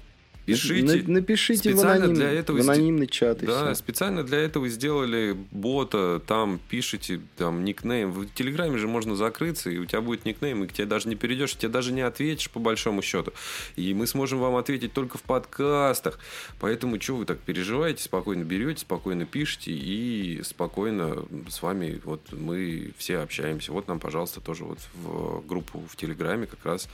[0.45, 1.03] Пишите.
[1.03, 3.41] На- напишите в, Специально аноним- для этого в анонимный чат.
[3.43, 3.75] и Да, всё.
[3.75, 8.11] специально для этого сделали бота, там пишите, там никнейм.
[8.11, 11.15] В Телеграме же можно закрыться, и у тебя будет никнейм, и к тебе даже не
[11.15, 13.31] перейдешь, тебе даже не ответишь по большому счету.
[13.77, 16.19] И мы сможем вам ответить только в подкастах.
[16.59, 22.91] Поэтому, что вы так переживаете, спокойно берете, спокойно пишите, и спокойно с вами вот мы
[22.97, 23.71] все общаемся.
[23.71, 26.89] Вот нам, пожалуйста, тоже вот в группу в Телеграме как раз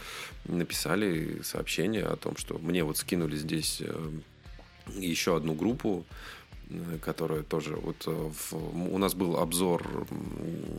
[0.45, 4.11] написали сообщение о том, что мне вот скинули здесь э,
[4.95, 6.05] еще одну группу,
[6.69, 10.07] э, которая тоже вот э, в- у нас был обзор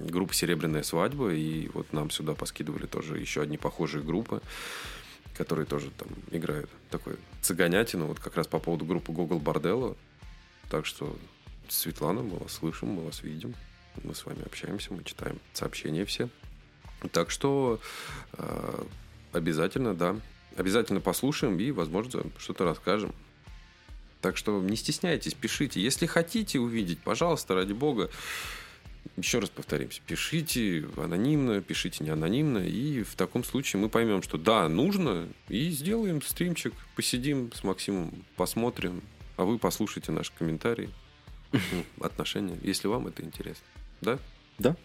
[0.09, 4.41] группы Серебряная свадьба, и вот нам сюда поскидывали тоже еще одни похожие группы,
[5.37, 9.97] которые тоже там играют такой цыганятину, вот как раз по поводу группы Google Борделло.
[10.71, 11.17] Так что,
[11.69, 13.55] Светлана, мы вас слышим, мы вас видим,
[14.05, 16.29] мы с вами общаемся, мы читаем сообщения все.
[17.13, 17.81] Так что
[18.35, 18.85] э,
[19.33, 20.17] обязательно, да,
[20.61, 23.15] обязательно послушаем и, возможно, что-то расскажем.
[24.21, 25.81] Так что не стесняйтесь, пишите.
[25.81, 28.11] Если хотите увидеть, пожалуйста, ради бога,
[29.17, 34.37] еще раз повторимся, пишите анонимно, пишите не анонимно, и в таком случае мы поймем, что
[34.37, 39.03] да, нужно, и сделаем стримчик, посидим с Максимом, посмотрим,
[39.37, 40.91] а вы послушайте наши комментарии,
[41.53, 41.61] ну,
[42.05, 43.65] отношения, если вам это интересно.
[44.03, 44.19] Да?
[44.59, 44.77] Да.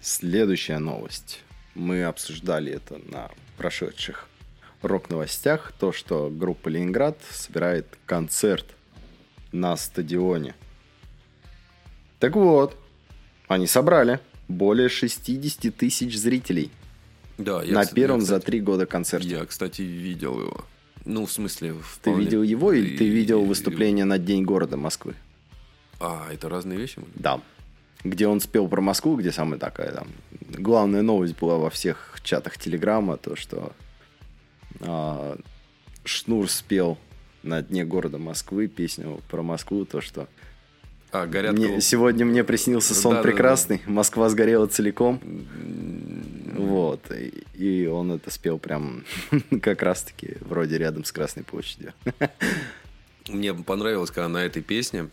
[0.00, 1.40] Следующая новость.
[1.74, 4.28] Мы обсуждали это на прошедших
[4.82, 5.72] рок-новостях.
[5.78, 8.66] То, что группа Ленинград собирает концерт
[9.52, 10.54] на стадионе.
[12.20, 12.76] Так вот,
[13.48, 16.70] они собрали более 60 тысяч зрителей
[17.38, 19.28] Да, на кстати, первом я, за кстати, три года концерте.
[19.28, 20.64] Я, кстати, видел его.
[21.04, 22.24] Ну, в смысле, Ты вполне.
[22.24, 25.14] видел его или ты И- видел и- выступление на День города Москвы?
[26.00, 26.96] А, это разные вещи?
[27.00, 27.10] были?
[27.14, 27.40] Да.
[28.04, 30.08] Где он спел про Москву, где самая такая там...
[30.50, 33.72] Главная новость была во всех чатах Телеграма, то, что
[34.80, 35.36] а,
[36.04, 36.98] Шнур спел
[37.42, 40.28] на дне города Москвы песню про Москву, то, что
[41.12, 43.28] А, горят мне- сегодня мне приснился сон Да-да-да.
[43.30, 45.20] прекрасный, Москва сгорела целиком.
[46.56, 47.10] Вот.
[47.10, 49.04] И, и он это спел прям
[49.62, 51.92] как раз-таки вроде рядом с Красной площадью.
[53.28, 55.06] Мне понравилось, когда на этой песне э,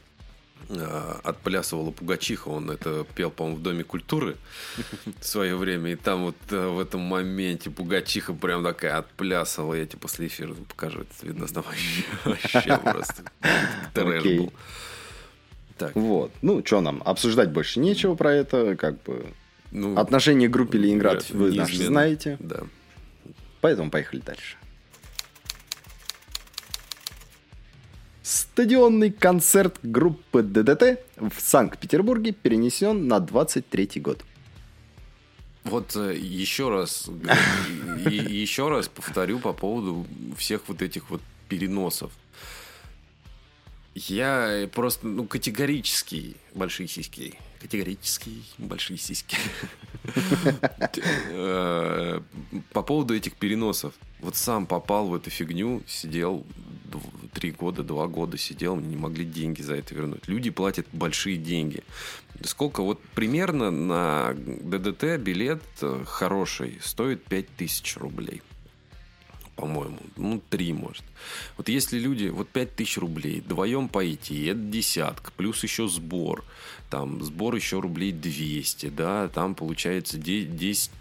[1.23, 2.47] отплясывала Пугачиха.
[2.49, 4.35] Он это пел, по-моему, в Доме культуры
[5.19, 5.91] в свое время.
[5.91, 9.73] И там вот э, в этом моменте Пугачиха прям такая отплясывала.
[9.75, 11.51] Я тебе после эфира покажу этот видос.
[11.51, 11.63] Там
[12.25, 13.23] вообще, просто
[13.93, 14.53] трэш был.
[15.77, 16.31] Так, Вот.
[16.41, 19.25] Ну, что нам, обсуждать больше нечего про это, как бы...
[19.71, 22.61] ну, Отношение к группе Ленинград вы наши знаете, Да.
[23.61, 24.57] поэтому поехали дальше.
[28.31, 34.23] Стадионный концерт группы ДДТ в Санкт-Петербурге перенесен на 23 год.
[35.65, 37.09] Вот э, еще раз,
[38.09, 40.07] еще раз повторю по поводу
[40.37, 42.13] всех вот этих вот переносов.
[43.95, 47.37] Я просто, ну, категорически большие сиськи.
[47.61, 49.37] Категорически большие сиськи.
[51.29, 52.21] Э,
[52.73, 53.93] По поводу этих переносов.
[54.19, 56.45] Вот сам попал в эту фигню, сидел
[57.33, 60.27] три года, два года сидел, не могли деньги за это вернуть.
[60.27, 61.83] Люди платят большие деньги.
[62.43, 62.81] Сколько?
[62.81, 68.41] Вот примерно на ДДТ билет э, хороший стоит 5000 рублей.
[69.55, 69.99] По-моему.
[70.15, 71.03] Ну, три, может.
[71.57, 76.43] Вот если люди, вот 5000 рублей, вдвоем пойти, это десятка, плюс еще сбор.
[76.91, 80.91] Там сбор еще рублей 200, да, там получается 10, 10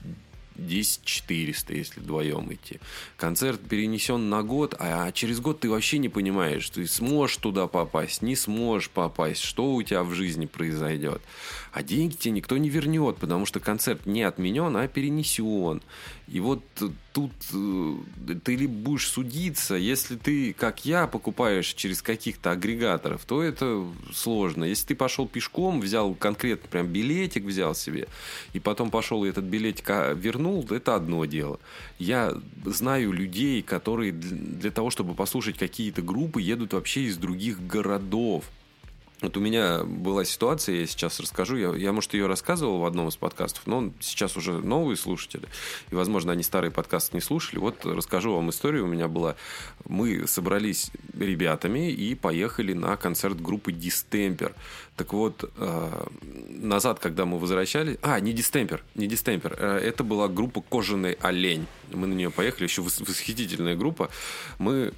[1.04, 2.78] 400, если вдвоем идти.
[3.16, 8.22] Концерт перенесен на год, а через год ты вообще не понимаешь, ты сможешь туда попасть,
[8.22, 11.22] не сможешь попасть, что у тебя в жизни произойдет.
[11.72, 15.82] А деньги тебе никто не вернет, потому что концерт не отменен, а перенесен.
[16.26, 16.62] И вот
[17.12, 17.96] тут э,
[18.44, 24.64] ты либо будешь судиться, если ты, как я, покупаешь через каких-то агрегаторов, то это сложно.
[24.64, 28.08] Если ты пошел пешком, взял конкретно прям билетик, взял себе,
[28.52, 31.58] и потом пошел и этот билетик а, вернул, это одно дело.
[31.98, 38.44] Я знаю людей, которые для того, чтобы послушать какие-то группы, едут вообще из других городов.
[39.22, 41.56] Вот у меня была ситуация, я сейчас расскажу.
[41.56, 45.46] Я, я, может, ее рассказывал в одном из подкастов, но сейчас уже новые слушатели.
[45.90, 47.58] И, возможно, они старые подкасты не слушали.
[47.58, 48.84] Вот расскажу вам историю.
[48.84, 49.36] У меня была...
[49.86, 54.54] Мы собрались ребятами и поехали на концерт группы Дистемпер.
[54.96, 56.06] Так вот, э,
[56.48, 57.98] назад, когда мы возвращались...
[58.00, 59.54] А, не Дистемпер, не Дистемпер.
[59.58, 61.66] Э, это была группа «Кожаный олень».
[61.92, 62.64] Мы на нее поехали.
[62.64, 64.08] Еще вос- восхитительная группа.
[64.58, 64.94] Мы...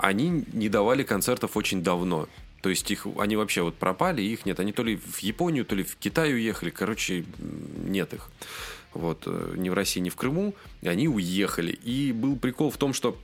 [0.00, 2.26] Они не давали концертов очень давно.
[2.62, 4.58] То есть их, они вообще вот пропали, их нет.
[4.60, 6.70] Они то ли в Японию, то ли в Китай уехали.
[6.70, 8.30] Короче, нет их.
[8.92, 10.54] Вот, э, ни в России, ни в Крыму.
[10.82, 11.72] И они уехали.
[11.72, 13.18] И был прикол в том, что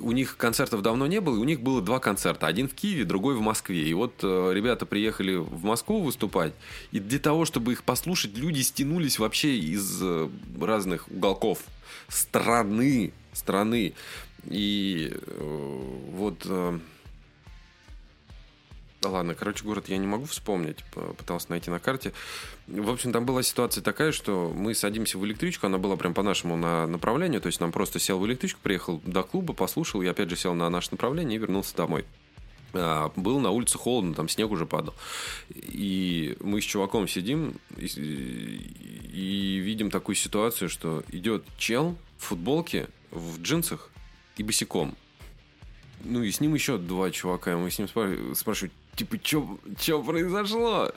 [0.00, 2.46] у них концертов давно не было, и у них было два концерта.
[2.46, 3.82] Один в Киеве, другой в Москве.
[3.82, 6.52] И вот э, ребята приехали в Москву выступать,
[6.92, 10.28] и для того, чтобы их послушать, люди стянулись вообще из э,
[10.60, 11.60] разных уголков
[12.08, 13.94] страны, страны.
[14.44, 16.42] И э, вот...
[16.44, 16.78] э,
[19.02, 20.78] да ладно, короче, город я не могу вспомнить,
[21.18, 22.12] пытался найти на карте.
[22.66, 26.22] В общем, там была ситуация такая, что мы садимся в электричку, она была прям по
[26.22, 30.06] нашему на направлению, то есть нам просто сел в электричку, приехал до клуба, послушал, и
[30.06, 32.04] опять же сел на наше направление и вернулся домой.
[32.72, 34.94] А, Было на улице холодно, там снег уже падал.
[35.54, 42.88] И мы с чуваком сидим и, и видим такую ситуацию, что идет чел в футболке,
[43.10, 43.90] в джинсах
[44.36, 44.96] и босиком.
[46.04, 47.52] Ну и с ним еще два чувака.
[47.52, 50.90] и Мы с ним спра- спрашиваем, типа, что произошло?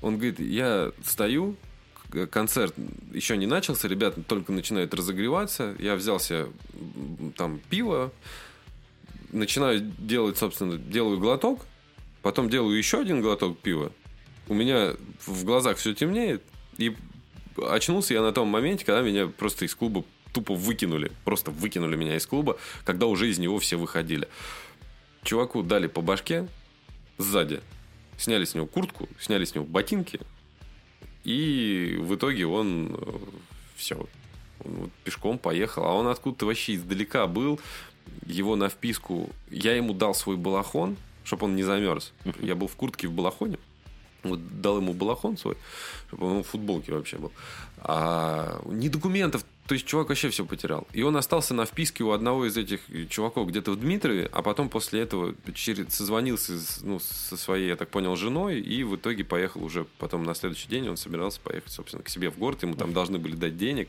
[0.00, 1.56] Он говорит, я стою,
[2.10, 2.74] к- концерт
[3.12, 5.76] еще не начался, ребята только начинают разогреваться.
[5.78, 6.48] Я взялся
[7.36, 8.12] там пиво,
[9.30, 11.60] начинаю делать, собственно, делаю глоток,
[12.22, 13.92] потом делаю еще один глоток пива.
[14.48, 14.94] У меня
[15.24, 16.42] в глазах все темнеет,
[16.78, 16.96] и
[17.68, 21.12] очнулся я на том моменте, когда меня просто из клуба тупо выкинули.
[21.24, 24.28] Просто выкинули меня из клуба, когда уже из него все выходили.
[25.22, 26.48] Чуваку дали по башке
[27.22, 27.60] сзади.
[28.18, 30.20] Сняли с него куртку, сняли с него ботинки.
[31.24, 32.96] И в итоге он
[33.76, 34.06] все.
[34.64, 35.84] Он вот пешком поехал.
[35.84, 37.60] А он откуда-то вообще издалека был.
[38.26, 39.30] Его на вписку...
[39.50, 42.12] Я ему дал свой балахон, чтобы он не замерз.
[42.40, 43.58] Я был в куртке в балахоне.
[44.22, 45.56] Вот дал ему балахон свой,
[46.08, 47.32] чтобы он в футболке вообще был.
[47.78, 50.88] А ни документов, то есть чувак вообще все потерял.
[50.92, 54.68] И он остался на вписке у одного из этих чуваков где-то в Дмитрове, а потом
[54.68, 59.62] после этого через, созвонился ну, со своей, я так понял, женой, и в итоге поехал
[59.62, 62.92] уже потом на следующий день, он собирался поехать, собственно, к себе в город, ему там
[62.92, 63.88] должны были дать денег,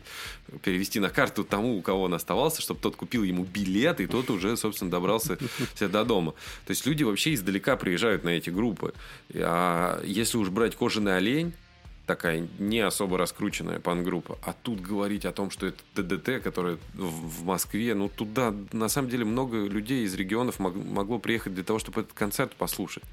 [0.61, 4.30] перевести на карту тому, у кого он оставался, чтобы тот купил ему билет, и тот
[4.30, 5.39] уже, собственно, добрался
[5.76, 6.34] себе до дома.
[6.65, 8.93] То есть люди вообще издалека приезжают на эти группы.
[9.34, 11.53] А если уж брать кожаный олень,
[12.06, 14.38] такая не особо раскрученная пан-группа.
[14.43, 19.10] А тут говорить о том, что это ДДТ, которая в Москве, ну туда на самом
[19.10, 23.04] деле много людей из регионов мог- могло приехать для того, чтобы этот концерт послушать.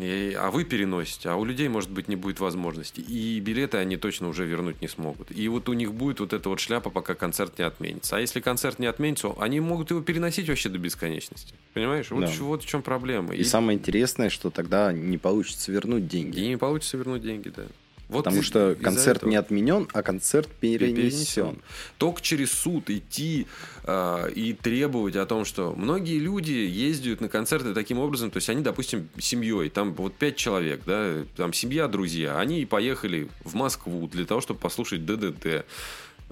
[0.00, 3.00] И- а вы переносите, а у людей, может быть, не будет возможности.
[3.00, 5.30] И билеты они точно уже вернуть не смогут.
[5.30, 8.16] И вот у них будет вот эта вот шляпа, пока концерт не отменится.
[8.16, 11.54] А если концерт не отменится, они могут его переносить вообще до бесконечности.
[11.74, 12.10] Понимаешь?
[12.10, 12.26] Вот, Да.
[12.28, 13.34] в- вот в чем проблема.
[13.34, 16.38] И самое интересное, что тогда не получится вернуть деньги.
[16.40, 17.64] И не получится вернуть деньги, да.
[18.12, 19.30] Вот Потому из- что концерт этого.
[19.30, 20.94] не отменен, а концерт перенесен.
[20.96, 21.58] перенесен.
[21.98, 23.46] Только через суд идти
[23.84, 28.48] а, и требовать о том, что многие люди ездят на концерты таким образом, то есть
[28.50, 33.54] они, допустим, семьей, там вот пять человек, да, там семья, друзья, они и поехали в
[33.54, 35.64] Москву для того, чтобы послушать ДДТ.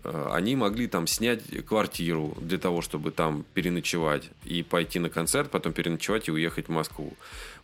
[0.03, 5.51] А, Они могли там снять квартиру для того, чтобы там переночевать и пойти на концерт,
[5.51, 7.15] потом переночевать и уехать в Москву.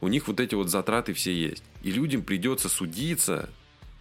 [0.00, 1.62] У них вот эти вот затраты все есть.
[1.82, 3.48] И людям придется судиться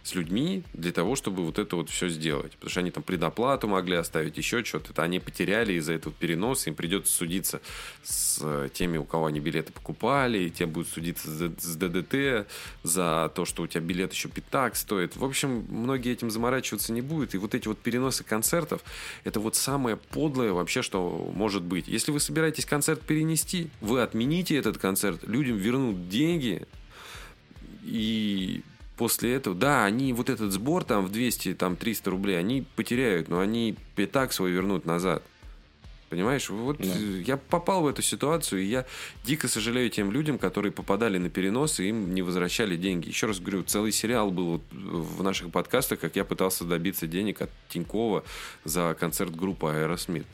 [0.06, 2.52] с людьми для того, чтобы вот это вот все сделать.
[2.52, 4.92] Потому что они там предоплату могли оставить, еще что-то.
[4.92, 6.70] Это они потеряли из-за этого переноса.
[6.70, 7.60] Им придется судиться
[8.04, 10.38] с э, теми, у кого они билеты покупали.
[10.38, 12.48] И те будут судиться с ДДТ
[12.84, 15.16] за то, что у тебя билет еще пятак стоит.
[15.16, 17.34] В общем, многие этим заморачиваться не будут.
[17.34, 18.82] И вот эти вот переносы концертов,
[19.24, 21.88] это вот самое подлое вообще, что может быть.
[21.88, 26.66] Если вы собираетесь концерт перенести, вы отмените этот концерт, людям вернут деньги,
[27.82, 28.62] и
[28.96, 33.28] после этого, да, они вот этот сбор там в 200, там 300 рублей, они потеряют,
[33.28, 35.22] но они пятак свой вернут назад.
[36.08, 38.86] Понимаешь, вот э, я попал в эту ситуацию, и я
[39.24, 43.08] дико сожалею тем людям, которые попадали на перенос, и им не возвращали деньги.
[43.08, 47.50] Еще раз говорю, целый сериал был в наших подкастах, как я пытался добиться денег от
[47.70, 48.22] Тинькова
[48.64, 50.26] за концерт группы Aerosmith.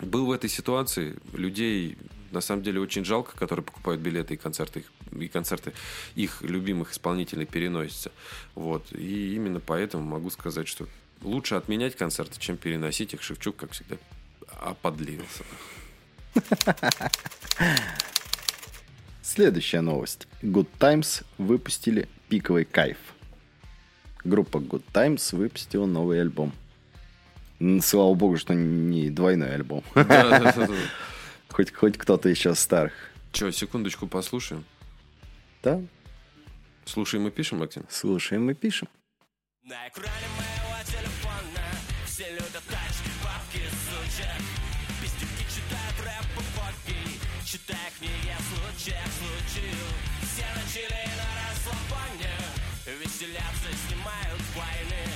[0.00, 1.98] Был в этой ситуации, людей
[2.30, 5.72] на самом деле очень жалко, которые покупают билеты и концерты их, и концерты
[6.14, 8.12] их любимых исполнителей переносятся.
[8.54, 8.92] Вот.
[8.92, 10.88] И именно поэтому могу сказать, что
[11.22, 13.22] лучше отменять концерты, чем переносить их.
[13.22, 13.96] Шевчук, как всегда,
[14.60, 15.44] оподлился.
[19.22, 20.28] Следующая новость.
[20.42, 22.98] Good Times выпустили «Пиковый кайф».
[24.22, 26.52] Группа Good Times выпустила новый альбом.
[27.82, 29.82] Слава богу, что не двойной альбом.
[31.50, 32.92] Хоть, хоть кто-то еще старых.
[33.30, 34.64] Че, секундочку послушаем.
[35.64, 35.80] Да,
[36.84, 37.86] Слушаем и пишем, Максим?
[37.88, 38.86] слушаем и пишем.
[39.62, 41.64] На экране моего телефона.
[42.04, 44.42] Все любят тачки, бабки, сучек
[45.00, 47.00] Пиздюки читают рэп и поки.
[47.46, 49.80] Читая книги о случаях случаю
[50.28, 52.34] Все начали на расслабоне.
[53.00, 55.13] Веселятся, снимают войны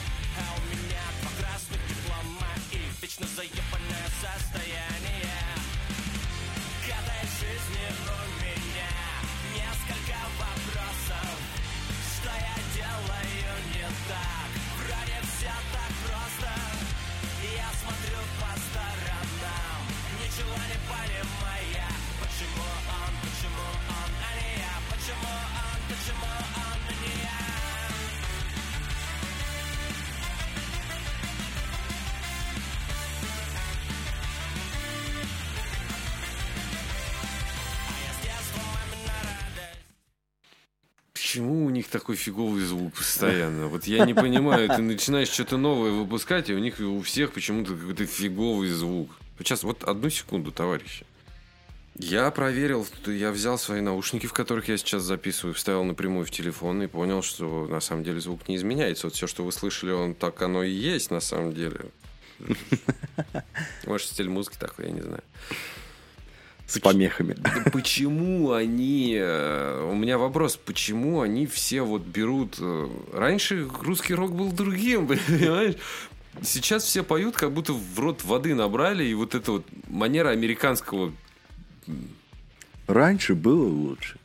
[41.29, 43.69] Почему у них такой фиговый звук постоянно?
[43.69, 47.77] Вот я не понимаю, ты начинаешь что-то новое выпускать, и у них у всех почему-то
[47.77, 49.11] какой-то фиговый звук.
[49.39, 51.05] Сейчас, вот одну секунду, товарищи.
[51.99, 56.83] Я проверил, я взял свои наушники, в которых я сейчас записываю, вставил напрямую в телефон
[56.83, 59.09] и понял, что на самом деле звук не изменяется.
[59.09, 61.81] Вот все, что вы слышали, он так оно и есть на самом деле.
[63.85, 65.23] Может, стиль музыки такой, я не знаю.
[66.69, 67.35] С помехами.
[67.73, 69.17] Почему они...
[69.19, 72.57] э, У меня вопрос, почему они все вот берут...
[72.61, 75.77] э, Раньше русский рок был другим, понимаешь?
[76.43, 81.13] Сейчас все поют, как будто в рот воды набрали, и вот эта вот манера американского...
[82.87, 84.19] Раньше было лучше.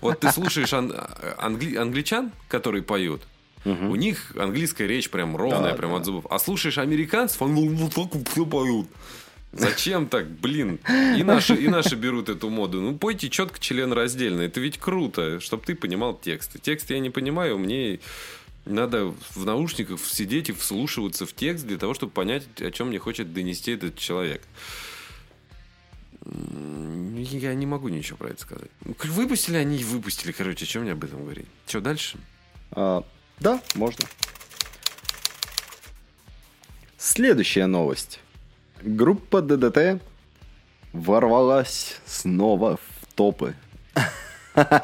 [0.00, 0.94] Вот ты слушаешь ан-
[1.38, 3.22] англи- англичан, которые поют,
[3.64, 5.96] у них английская речь прям ровная, Да, прям да.
[5.98, 6.26] от зубов.
[6.30, 8.88] А слушаешь американцев, они вот так вот все поют.
[9.52, 10.78] Зачем так, блин?
[11.18, 12.80] И наши, и наши берут эту моду.
[12.80, 14.42] Ну, пойте четко член раздельно.
[14.42, 16.62] Это ведь круто, чтобы ты понимал текст.
[16.62, 17.98] Текст я не понимаю, мне
[18.64, 22.98] надо в наушниках сидеть и вслушиваться в текст для того, чтобы понять, о чем мне
[23.00, 24.42] хочет донести этот человек.
[26.30, 28.70] Я не могу ничего про это сказать.
[28.84, 31.46] Ну, Выпустили они и выпустили, короче, о чем мне об этом говорить?
[31.66, 32.18] Что дальше?
[32.72, 33.04] А,
[33.40, 34.06] да, можно.
[36.98, 38.20] Следующая новость.
[38.82, 40.02] Группа ДДТ
[40.92, 43.54] ворвалась снова в топы.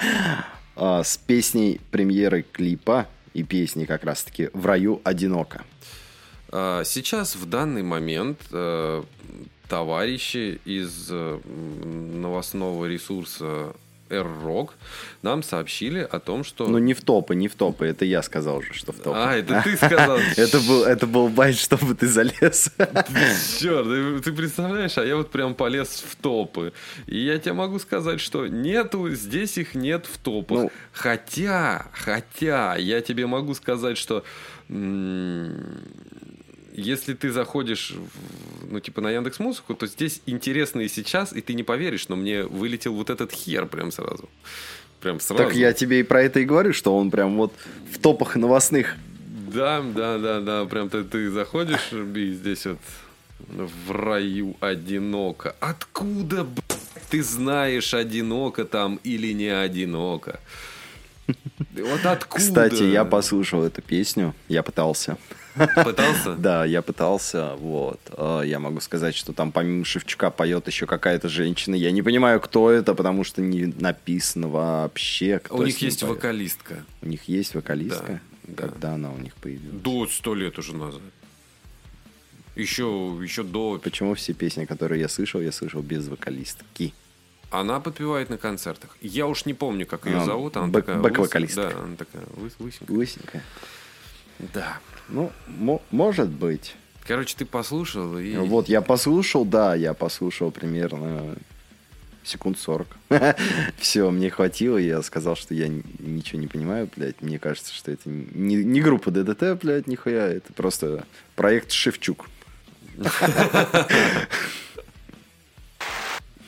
[0.78, 5.64] А, С песней премьеры клипа и песни как раз-таки «В раю одиноко».
[6.50, 9.02] А, Сейчас, в данный момент, э,
[9.68, 13.74] товарищи из новостного ресурса
[14.10, 14.70] R-Rock
[15.22, 16.68] нам сообщили о том, что...
[16.68, 17.86] Ну, не в топы, не в топы.
[17.86, 19.18] Это я сказал уже, что в топы.
[19.18, 20.18] А, это ты сказал.
[20.36, 22.70] Это был, это был байт, чтобы ты залез.
[23.58, 26.72] Черт, ты представляешь, а я вот прям полез в топы.
[27.06, 30.58] И я тебе могу сказать, что нету, здесь их нет в топах.
[30.64, 30.72] Ну.
[30.92, 34.24] Хотя, хотя, я тебе могу сказать, что
[36.76, 41.40] если ты заходишь, в- ну, типа, на Яндекс Музыку, то здесь интересно и сейчас, и
[41.40, 44.28] ты не поверишь, но мне вылетел вот этот хер прям сразу.
[45.00, 45.42] Прям сразу.
[45.44, 47.52] Так я тебе и про это и говорю, что он прям вот
[47.92, 48.96] в топах новостных.
[49.52, 52.78] Да, да, да, да, прям ты, ты заходишь и здесь вот
[53.38, 55.54] в раю одиноко.
[55.60, 60.40] Откуда, блядь, ты знаешь, одиноко там или не одиноко?
[61.74, 62.42] Вот откуда?
[62.44, 65.16] Кстати, я послушал эту песню, я пытался.
[65.84, 66.34] Пытался?
[66.36, 68.00] Да, я пытался, вот.
[68.10, 71.74] А, Я могу сказать, что там помимо Шевчука поет еще какая-то женщина.
[71.74, 76.12] Я не понимаю, кто это, потому что не написано вообще, У них есть поет.
[76.14, 76.84] вокалистка.
[77.02, 78.20] У них есть вокалистка?
[78.44, 78.62] Да, да.
[78.68, 79.80] Когда она у них появилась?
[79.82, 81.00] До сто лет уже назад.
[82.54, 82.84] Еще,
[83.22, 83.78] еще до...
[83.82, 86.94] Почему все песни, которые я слышал, я слышал без вокалистки?
[87.50, 88.96] Она подпевает на концертах.
[89.02, 90.56] Я уж не помню, как ее А, зовут.
[90.56, 91.60] Она бэк- такая бэк-вокалистка.
[91.60, 92.96] лыс- Да, она такая лыс- лысенькая.
[92.96, 93.42] Лысенькая.
[94.54, 94.78] Да.
[95.08, 96.74] Ну, мо- может быть.
[97.06, 98.36] Короче, ты послушал и...
[98.36, 101.36] Вот, я послушал, да, я послушал примерно
[102.24, 102.88] секунд 40.
[103.78, 107.22] Все, мне хватило, я сказал, что я ничего не понимаю, блядь.
[107.22, 111.04] Мне кажется, что это не, не группа ДДТ, блядь, нихуя, это просто
[111.36, 112.28] проект Шевчук.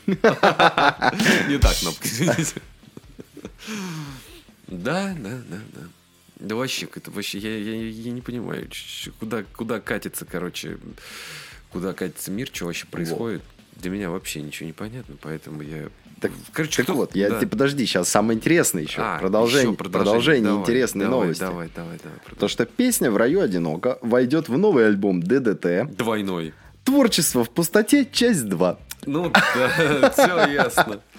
[0.07, 2.61] Не так кнопка, извините.
[4.67, 5.81] Да, да, да, да.
[6.39, 8.67] Да вообще, это вообще, я, я, я не понимаю,
[9.19, 10.77] куда, куда катится, короче,
[11.71, 13.41] куда катится мир, что вообще происходит.
[13.75, 15.89] Для меня вообще ничего не понятно, поэтому я...
[16.21, 17.39] Так, короче, так кто- вот, я, да.
[17.39, 19.01] ты подожди, сейчас самое интересное еще.
[19.01, 21.39] А, продолжение, еще продолжение, Давай, интересной давай, новости.
[21.41, 22.17] Давай, давай, давай.
[22.17, 22.49] То, продолжай.
[22.49, 26.53] что песня «В раю одиноко» войдет в новый альбом ДДТ Двойной.
[26.83, 28.05] «Творчество в пустоте.
[28.11, 28.77] Часть 2».
[29.05, 30.99] Ну, да, все ясно.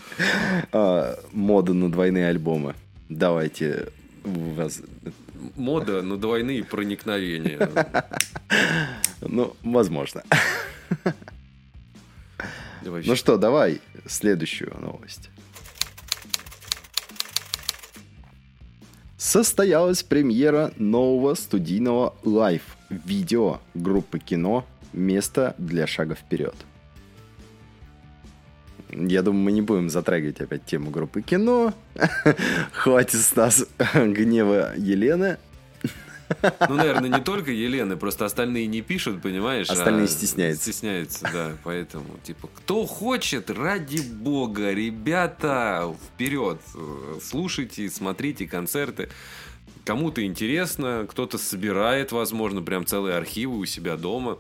[0.73, 2.75] А, мода на двойные альбомы.
[3.09, 3.89] Давайте
[4.25, 4.83] вас...
[5.57, 7.71] Мода на двойные проникновения.
[9.23, 10.23] Ну, возможно.
[12.83, 15.31] Ну что, давай следующую новость.
[19.17, 26.55] Состоялась премьера нового студийного лайв-видео группы кино «Место для шага вперед».
[28.93, 31.75] Я думаю, мы не будем затрагивать опять тему группы кино.
[32.73, 35.39] Хватит с нас гнева Елены.
[36.69, 39.69] Ну, наверное, не только Елены, просто остальные не пишут, понимаешь?
[39.69, 40.63] Остальные а стесняются.
[40.63, 41.57] Стесняются, да.
[41.65, 46.61] Поэтому, типа, кто хочет, ради бога, ребята, вперед.
[47.23, 49.09] Слушайте, смотрите концерты.
[49.85, 54.39] Кому-то интересно, кто-то собирает, возможно, прям целые архивы у себя дома.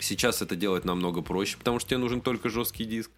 [0.00, 3.10] Сейчас это делать намного проще, потому что тебе нужен только жесткий диск.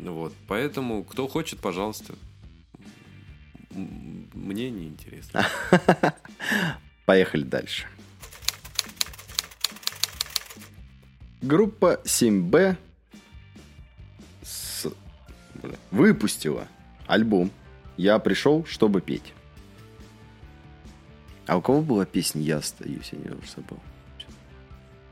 [0.00, 0.32] Вот.
[0.46, 2.14] Поэтому, кто хочет, пожалуйста.
[3.70, 5.46] Мне не интересно.
[7.06, 7.86] Поехали дальше.
[11.42, 12.76] Группа 7B
[14.42, 14.86] с-
[15.90, 16.66] выпустила
[17.06, 17.50] альбом
[17.96, 19.32] «Я пришел, чтобы петь».
[21.46, 23.78] А у кого была песня «Я остаюсь», я не уже забыл.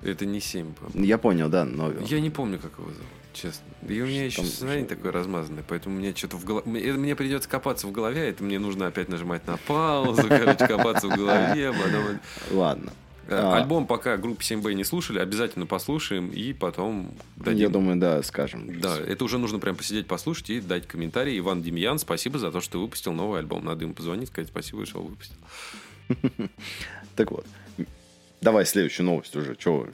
[0.03, 2.05] Это не 7, по Ну, Я понял, да, Новел.
[2.07, 3.65] Я не помню, как его зовут, честно.
[3.89, 6.93] И у меня еще Там- сознание такое размазанное, поэтому мне что-то в голове...
[6.95, 11.07] Мне, придется копаться в голове, а это мне нужно опять нажимать на паузу, короче, копаться
[11.09, 11.73] в голове.
[11.73, 12.21] потом-
[12.51, 12.93] Ладно.
[13.29, 13.57] Э, А.
[13.57, 17.59] Альбом пока группы 7B не слушали, обязательно послушаем и потом дадим.
[17.61, 18.81] Я думаю, да, скажем.
[18.81, 21.37] Да, это уже нужно прям посидеть, послушать и дать комментарий.
[21.39, 23.65] Иван Демьян, спасибо за то, что выпустил новый альбом.
[23.65, 25.37] Надо ему позвонить, сказать спасибо, что выпустил.
[27.17, 27.45] Так вот.
[28.43, 29.57] Давай следующую новость уже.
[29.57, 29.87] Че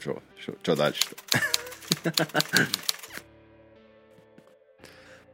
[0.76, 1.40] дальше-то?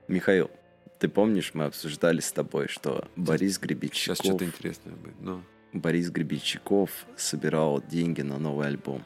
[0.09, 0.51] Михаил,
[0.99, 5.15] ты помнишь, мы обсуждали с тобой, что Борис Сейчас Гребенщиков, что-то интересное будет.
[5.21, 5.43] Ну,
[5.73, 9.05] Борис Гребенщиков собирал деньги на новый альбом.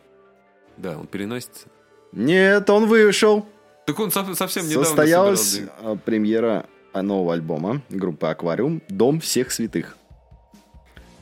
[0.77, 1.69] да, он переносится.
[2.13, 3.47] Нет, он вышел.
[3.87, 5.93] Так он со- совсем недавно Состоялась собирал деньги.
[5.93, 9.97] а, премьера а, нового альбома группы Аквариум «Дом всех святых».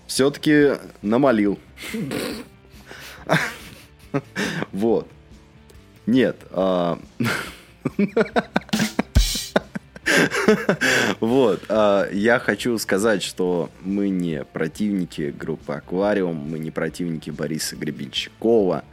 [0.06, 0.72] Все-таки
[1.02, 1.58] намолил.
[4.72, 5.06] Вот.
[6.06, 6.36] Нет.
[11.20, 11.62] Вот.
[11.68, 18.84] а, Я хочу сказать, что мы не противники группы Аквариум, мы не противники Бориса Гребенщикова.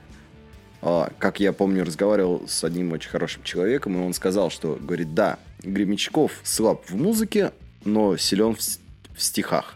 [0.81, 5.13] А, Как я помню, разговаривал с одним очень хорошим человеком, и он сказал, что, говорит,
[5.13, 7.51] да, Гребенщиков слаб в музыке,
[7.83, 9.75] но силен в стихах.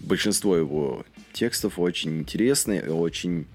[0.00, 3.46] Большинство его текстов очень интересные и очень,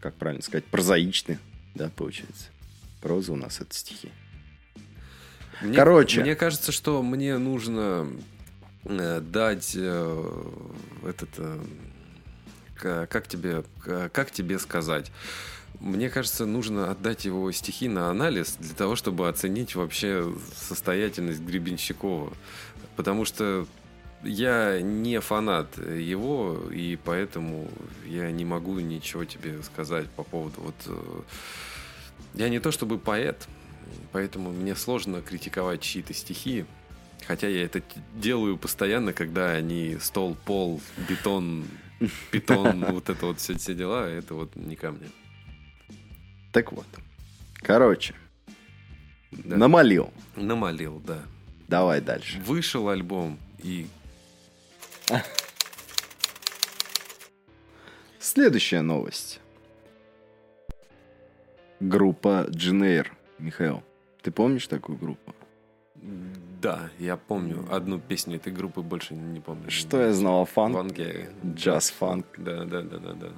[0.00, 1.38] как правильно сказать, прозаичны,
[1.74, 2.44] да, получается.
[3.00, 4.10] Проза у нас это стихи.
[5.62, 6.20] Мне, Короче.
[6.20, 8.08] Мне кажется, что мне нужно
[8.84, 10.42] э, дать э,
[11.06, 11.30] этот...
[11.38, 13.64] э, как тебе,
[14.12, 15.10] как тебе сказать?
[15.80, 22.32] Мне кажется, нужно отдать его стихи на анализ для того, чтобы оценить вообще состоятельность Гребенщикова.
[22.96, 23.66] Потому что
[24.22, 27.68] я не фанат его, и поэтому
[28.06, 30.74] я не могу ничего тебе сказать по поводу вот...
[30.86, 31.20] э,
[32.34, 33.46] Я не то чтобы поэт,
[34.12, 36.64] поэтому мне сложно критиковать чьи-то стихи.
[37.26, 37.82] Хотя я это
[38.14, 41.64] делаю постоянно, когда они стол, пол, бетон,
[42.30, 45.08] питон, вот это вот все, все дела, это вот не ко мне.
[46.52, 46.86] Так вот.
[47.56, 48.14] Короче,
[49.32, 49.56] Да.
[49.56, 50.12] намолил.
[50.36, 51.22] Намолил, да.
[51.68, 52.38] Давай дальше.
[52.40, 53.86] Вышел альбом, и
[58.20, 59.40] Следующая новость.
[61.80, 63.15] Группа Дженейр.
[63.38, 63.82] Михаил,
[64.22, 65.34] ты помнишь такую группу?
[66.60, 69.70] да, я помню одну песню этой группы, больше не помню.
[69.70, 70.74] Что я знал о фанк?
[70.74, 71.30] Ванге.
[71.54, 72.26] Джаз фанк.
[72.38, 73.28] Да, да, да, да, да.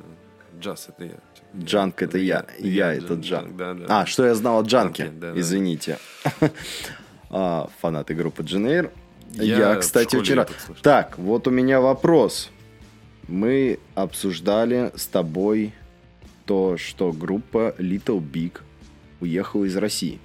[0.61, 1.19] Джаз это я.
[1.57, 3.57] Джанк это я, я это Джан- Джанк.
[3.57, 3.85] Да, да.
[4.01, 5.05] А, что я знал о Джанке?
[5.05, 5.41] Джанке, да, да.
[5.41, 5.99] Извините.
[7.31, 8.91] А, Фанаты группы Дженейр.
[9.33, 10.83] Я Я, кстати, это слышал.
[10.83, 12.51] Так, вот у меня вопрос.
[13.27, 15.75] Мы обсуждали с тобой
[16.47, 18.63] то, что группа Little Big
[19.21, 20.21] уехала из России.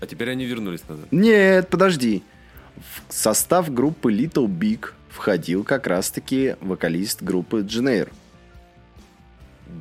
[0.00, 1.06] А теперь они вернулись назад.
[1.10, 2.22] Нет, подожди.
[2.76, 8.10] В состав группы Little Big входил как раз-таки вокалист группы Дженейр.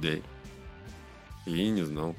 [0.02, 0.10] Да.
[1.46, 2.16] Я и не знал.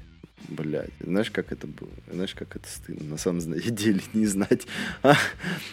[0.49, 1.91] Блядь, знаешь, как это было?
[2.12, 4.66] Знаешь, как это стыдно на самом деле не знать.
[5.03, 5.14] А,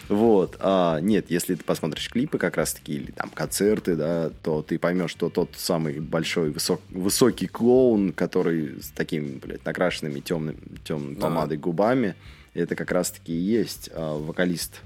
[0.08, 0.56] вот.
[0.60, 5.10] А, нет, если ты посмотришь клипы как раз-таки, или там концерты, да, то ты поймешь,
[5.10, 11.22] что тот самый большой высок- высокий клоун, который с такими, блядь, накрашенными темным, темной Да.
[11.22, 12.14] помадой губами,
[12.54, 14.80] это как раз-таки и есть а, вокалист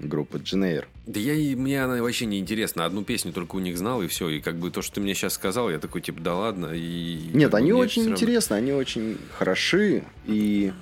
[0.00, 0.86] группы Дженейр.
[1.06, 2.84] Да я и мне она вообще не интересна.
[2.84, 4.28] Одну песню только у них знал, и все.
[4.28, 6.70] И как бы то, что ты мне сейчас сказал, я такой, типа, да ладно.
[6.74, 8.16] И Нет, они очень равно.
[8.16, 10.72] интересны, они очень хороши, и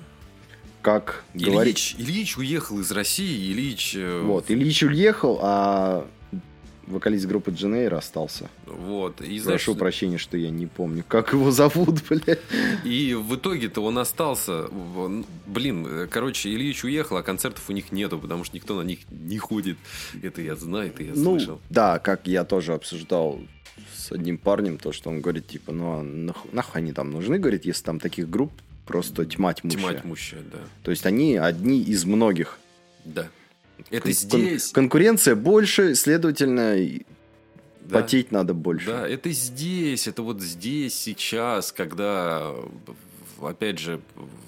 [0.81, 1.95] как говорить...
[1.97, 3.93] Ильич, Ильич уехал из России, Ильич...
[3.95, 6.07] э, Вот, Ильич уехал, а
[6.87, 8.49] вокалист группы Дженейр остался.
[8.65, 9.21] Вот.
[9.21, 12.39] И, знаешь, Прошу прощения, что я не помню, как его зовут, блядь.
[12.83, 14.67] и в итоге-то он остался.
[15.45, 18.99] Блин, э, короче, Ильич уехал, а концертов у них нету, потому что никто на них
[19.09, 19.77] не ходит.
[20.21, 21.61] Это я знаю, это я Ну, слышал.
[21.69, 23.39] да, как я тоже обсуждал
[23.95, 27.37] с одним парнем, то, что он говорит, типа, ну, а нах- нахуй они там нужны,
[27.37, 28.51] говорит, если там таких групп
[28.85, 29.81] просто тьма тьмущая.
[29.81, 30.59] Тьма тьмущая, да.
[30.83, 32.57] То есть они одни из многих.
[33.05, 33.27] Да.
[33.89, 34.71] Это Кон- здесь.
[34.71, 36.75] конкуренция больше, следовательно,
[37.81, 37.99] да.
[37.99, 38.87] потеть надо больше.
[38.87, 42.53] Да, это здесь, это вот здесь, сейчас, когда,
[43.41, 44.01] опять же,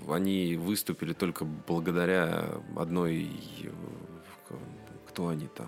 [0.09, 3.29] они выступили только благодаря одной...
[5.07, 5.67] Кто они там?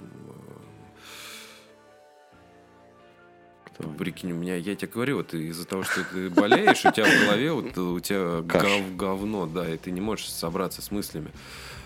[3.66, 3.89] Кто?
[3.89, 7.26] Прикинь, у меня, я тебе говорю, вот из-за того, что ты болеешь, у тебя в
[7.26, 11.32] голове, вот у тебя гов- говно, да, и ты не можешь собраться с мыслями.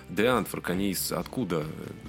[0.09, 1.65] Де Антворк, они из откуда?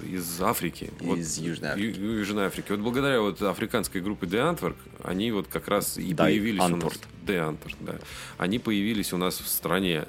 [0.07, 0.91] Из Африки.
[1.01, 1.99] Из Южной Африки.
[1.99, 2.67] Ю- Южной Африки.
[2.71, 6.63] Вот благодаря вот африканской группе Де Антворк, они вот как раз и Да, появились у
[6.63, 6.71] нас.
[6.73, 6.97] Антворк.
[7.25, 7.95] Де Антворк, да.
[8.37, 10.05] Они появились у нас в стране.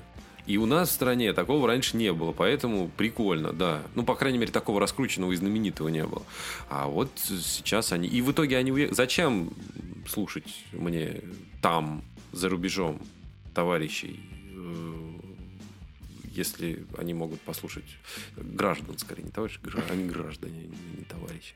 [0.47, 3.83] И у нас в стране такого раньше не было, поэтому прикольно, да.
[3.95, 6.23] Ну, по крайней мере, такого раскрученного и знаменитого не было.
[6.71, 8.09] А вот сейчас они...
[8.09, 8.71] И в итоге они...
[8.71, 9.51] уе- Зачем
[10.09, 11.21] слушать мне
[11.61, 12.99] там, за рубежом,
[13.55, 14.21] товарищей,
[14.55, 14.88] э,
[16.39, 17.99] если они могут послушать
[18.37, 19.61] граждан, скорее, не товарищи,
[19.91, 21.55] они граждане, не товарищи.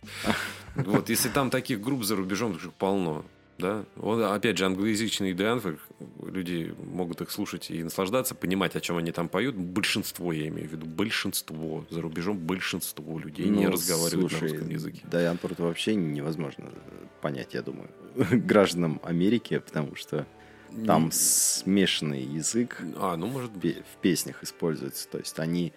[0.74, 3.24] Вот, если там таких групп за рубежом полно,
[3.58, 5.78] да, вот, опять же, англоязычный Дэнфорд,
[6.22, 9.54] люди могут их слушать и наслаждаться, понимать, о чем они там поют.
[9.54, 14.48] Большинство, я имею в виду, большинство, за рубежом большинство людей не Ну, разговаривают слушай, на
[14.48, 15.02] русском языке.
[15.04, 16.70] Даянпорт вообще невозможно
[17.20, 17.88] понять, я думаю,
[18.32, 20.26] гражданам Америки, потому что
[20.86, 25.08] там смешанный язык А, ну, может пе- в песнях используется.
[25.08, 25.72] То есть они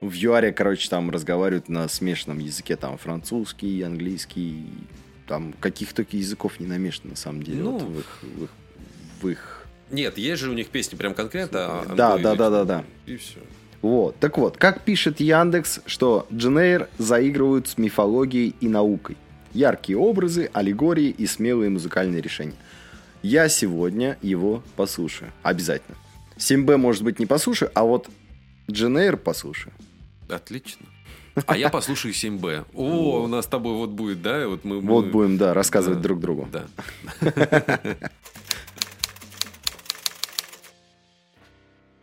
[0.00, 4.64] в ЮАРе, короче, там разговаривают на смешанном языке, там французский, английский,
[5.26, 7.62] там каких только языков не намешано на самом деле.
[7.62, 7.72] Ну.
[7.78, 8.50] вот в, их, в, их,
[9.22, 11.82] в их- Нет, есть же у них песни прям конкретно.
[11.82, 12.84] а Да, да, да, да, да.
[13.06, 13.38] И все.
[13.82, 14.16] Вот.
[14.20, 19.16] Так вот, как пишет Яндекс, что Дженейр заигрывают с мифологией и наукой.
[19.52, 22.54] Яркие образы, аллегории и смелые музыкальные решения.
[23.22, 25.30] Я сегодня его послушаю.
[25.42, 25.96] Обязательно.
[26.38, 28.08] 7Б, может быть, не послушаю, а вот
[28.70, 29.72] Дженейр послушаю.
[30.28, 30.86] Отлично.
[31.46, 32.64] А я послушаю 7Б.
[32.74, 34.48] О, у нас с тобой вот будет, да?
[34.48, 36.02] Вот мы, Вот мы- будем, да, рассказывать Да.
[36.04, 36.48] друг другу.
[36.50, 36.66] Да.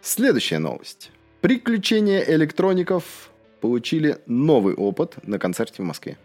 [0.02, 1.12] Следующая новость.
[1.42, 3.30] Приключения электроников
[3.62, 6.18] получили новый опыт на концерте в Москве.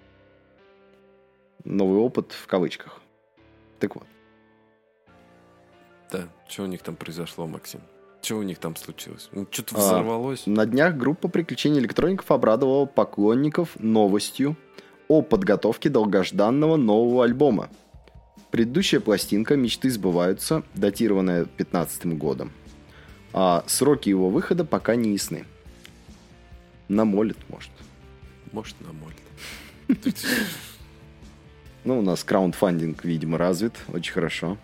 [1.64, 3.01] Новый опыт в кавычках.
[3.78, 4.07] Так вот.
[6.53, 7.80] Что у них там произошло, Максим?
[8.20, 9.30] Что у них там случилось?
[9.32, 10.42] Ну, Что-то А, взорвалось?
[10.44, 14.55] На днях группа приключений электроников обрадовала поклонников новостью
[15.09, 17.70] о подготовке долгожданного нового альбома.
[18.50, 22.53] Предыдущая пластинка «Мечты сбываются», датированная 15 годом.
[23.32, 25.46] А сроки его выхода пока не ясны.
[26.88, 27.70] Намолит, может.
[28.53, 29.16] Может, намолит.
[31.84, 33.72] Ну, у нас краундфандинг, видимо, развит.
[33.88, 34.57] Очень хорошо.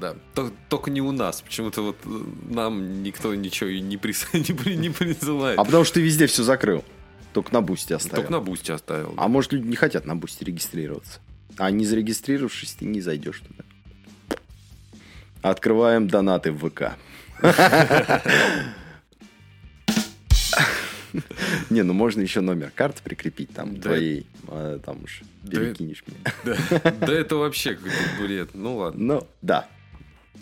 [0.00, 1.42] Да, То- только не у нас.
[1.42, 2.08] Почему-то вот э,
[2.48, 4.26] нам никто ничего и не, прис...
[4.32, 5.58] не, при- не присылает.
[5.58, 6.84] А потому что ты везде все закрыл.
[7.32, 8.16] Только на бусте оставил.
[8.16, 9.14] Только на бусте оставил.
[9.16, 11.20] А может, люди не хотят на бусте регистрироваться.
[11.58, 13.64] А не зарегистрировавшись, ты не зайдешь туда.
[15.42, 16.96] Открываем донаты в ВК.
[21.70, 26.56] Не, ну можно еще номер карты прикрепить там твоей, а там уж перекинешь мне.
[26.84, 28.50] Да это вообще какой-то бред.
[28.54, 29.14] Ну ладно.
[29.14, 29.68] Ну, да.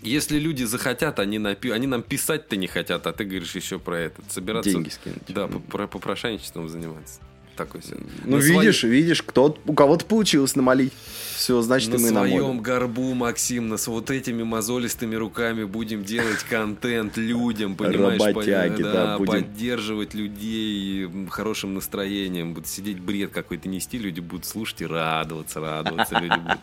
[0.03, 3.99] Если люди захотят, они, напи- они нам писать-то не хотят, а ты говоришь еще про
[4.01, 4.21] это.
[4.29, 4.71] Собираться.
[4.71, 5.19] Деньги скинуть.
[5.29, 7.21] Да, про попрошайничеством заниматься.
[7.57, 7.83] Такой.
[8.25, 10.93] Ну, На видишь, своем- видишь, кто у кого-то получилось намолить.
[11.37, 12.61] Все, значит, на и мы своем намолим.
[12.63, 18.21] горбу, Максим, на с вот этими мозолистыми руками будем делать контент людям, понимаешь?
[18.21, 19.33] Работяги, Пон- да, будем.
[19.45, 22.55] поддерживать людей хорошим настроением.
[22.55, 26.19] Будут сидеть бред какой-то нести, люди будут слушать и радоваться, радоваться.
[26.19, 26.59] люди будут.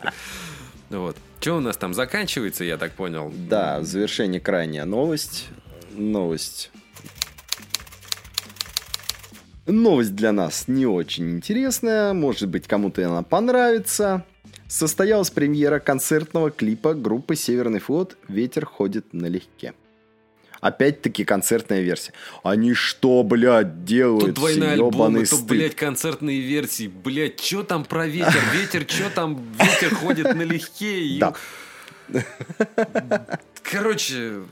[0.92, 1.16] Вот.
[1.40, 3.32] Что у нас там заканчивается, я так понял?
[3.48, 5.48] Да, в завершение крайняя новость.
[5.92, 6.70] Новость.
[9.66, 12.12] Новость для нас не очень интересная.
[12.12, 14.24] Может быть, кому-то она понравится.
[14.68, 18.16] Состоялась премьера концертного клипа группы «Северный флот.
[18.28, 19.74] Ветер ходит налегке».
[20.62, 22.12] Опять-таки концертная версия.
[22.44, 24.26] Они что, блядь, делают?
[24.26, 25.48] Тут двойные альбомы, Ёбаный то, стыд.
[25.48, 26.86] блядь, концертные версии.
[26.86, 28.40] Блядь, что там про ветер?
[28.54, 29.44] Ветер, что там?
[29.58, 31.18] Ветер ходит налегке.
[31.18, 31.34] Да.
[33.64, 34.42] Короче...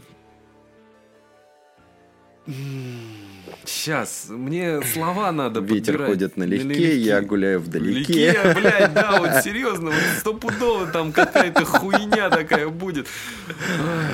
[3.64, 6.08] Сейчас, мне слова надо Ветер подбирать.
[6.10, 8.32] ходит налегке, я гуляю вдалеке.
[8.32, 13.06] Налегке, блядь, да, вот серьезно, вот стопудово там какая-то хуйня такая будет.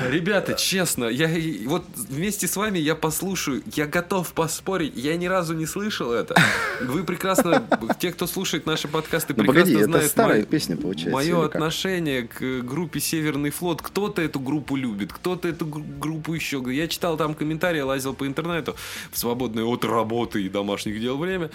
[0.09, 1.29] Ребята, честно, я
[1.67, 6.35] вот вместе с вами я послушаю, я готов поспорить, я ни разу не слышал это.
[6.81, 7.63] Вы прекрасно,
[7.99, 11.45] те, кто слушает наши подкасты, Ну, прекрасно погоди, это знают старая мое- песня, получается, Мое
[11.45, 13.81] отношение к группе Северный флот.
[13.81, 16.63] Кто-то эту группу любит, кто-то эту гру- группу еще.
[16.67, 18.75] Я читал там комментарии, лазил по интернету
[19.11, 21.49] в свободное от работы и домашних дел время.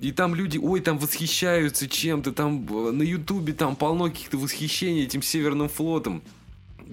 [0.00, 5.04] И там люди, ой, там восхищаются чем-то, там э, на Ютубе там полно каких-то восхищений
[5.04, 6.22] этим Северным флотом.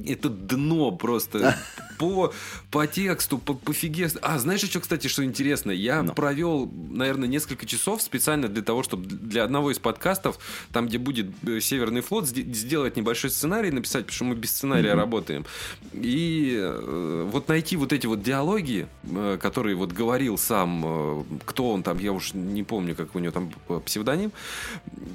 [0.07, 1.57] Это дно просто
[1.99, 2.33] по,
[2.71, 4.09] по тексту, по, по фиге.
[4.21, 5.71] А, знаешь еще, кстати, что интересно?
[5.71, 6.13] Я Ну.
[6.13, 10.39] провел, наверное, несколько часов специально для того, чтобы для одного из подкастов,
[10.71, 14.51] там, где будет э, Северный флот, сде- сделать небольшой сценарий, написать, потому что мы без
[14.51, 15.45] сценария работаем.
[15.93, 21.71] И э, вот найти вот эти вот диалоги, э, которые вот говорил сам, э, кто
[21.71, 23.51] он там, я уж не помню, как у него там
[23.85, 24.31] псевдоним,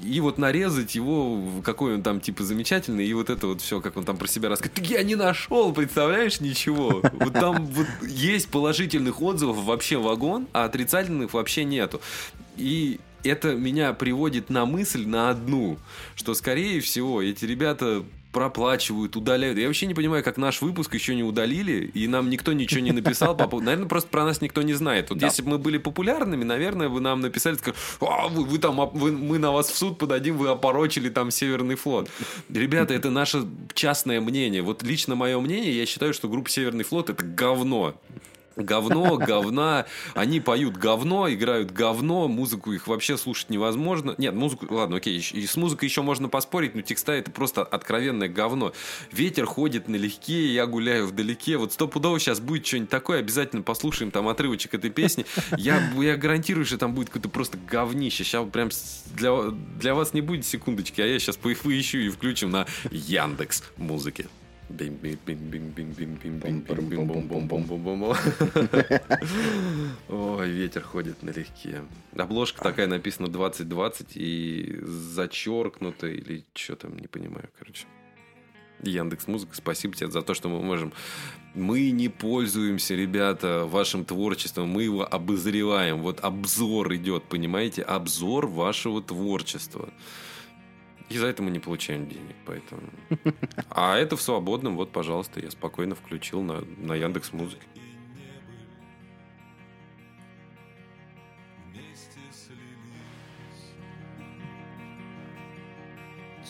[0.03, 3.97] и вот нарезать его, какой он там типа замечательный, и вот это вот все, как
[3.97, 4.68] он там про себя рассказывает.
[4.75, 7.01] Так я не нашел, представляешь, ничего.
[7.13, 12.01] Вот там вот есть положительных отзывов вообще вагон, а отрицательных вообще нету.
[12.57, 15.77] И это меня приводит на мысль на одну,
[16.15, 19.57] что, скорее всего, эти ребята проплачивают, удаляют.
[19.57, 22.91] Я вообще не понимаю, как наш выпуск еще не удалили, и нам никто ничего не
[22.91, 23.35] написал.
[23.35, 25.09] по Наверное, просто про нас никто не знает.
[25.09, 28.89] Вот если бы мы были популярными, наверное, вы нам написали, сказали, «А, вы, вы там,
[28.93, 32.09] вы- мы на вас в суд подадим, вы опорочили там Северный флот.
[32.49, 34.61] Ребята, это наше частное мнение.
[34.61, 37.95] Вот лично мое мнение, я считаю, что группа Северный флот это говно.
[38.59, 39.85] Говно, говна.
[40.13, 44.15] Они поют говно, играют говно, музыку их вообще слушать невозможно.
[44.17, 48.27] Нет, музыку, ладно, окей, и с музыкой еще можно поспорить, но текста это просто откровенное
[48.27, 48.73] говно.
[49.11, 51.57] Ветер ходит налегке, я гуляю вдалеке.
[51.57, 55.25] Вот стопудово сейчас будет что-нибудь такое, обязательно послушаем там отрывочек этой песни.
[55.57, 58.23] Я, я гарантирую, что там будет какое-то просто говнище.
[58.23, 58.69] Сейчас прям
[59.15, 64.27] для, для вас не будет секундочки, а я сейчас поищу и включим на Яндекс музыке.
[64.69, 67.99] Бим бим бим бим бим бим бим бим бим бом бом бом бом бом бом
[67.99, 68.17] бом
[70.09, 71.81] Ой, ветер ходит налегке.
[72.15, 77.87] Обложка такая написана 2020 и зачеркнута или что там, не понимаю, короче.
[78.83, 80.93] Яндекс Музыка, спасибо тебе за то, что мы можем.
[81.55, 86.01] Мы не пользуемся, ребята, вашим творчеством, мы его обозреваем.
[86.01, 87.81] Вот обзор идет, понимаете?
[87.81, 89.89] Обзор вашего творчества.
[91.09, 92.83] И за это мы не получаем денег, поэтому.
[93.69, 97.65] А это в свободном, вот, пожалуйста, я спокойно включил на, на Яндекс Музыке.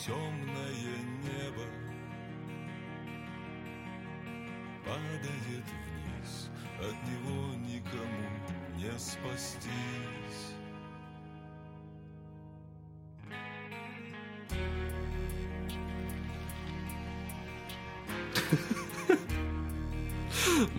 [0.06, 1.66] Темное небо
[4.84, 10.19] падает вниз, от него никому не спастись.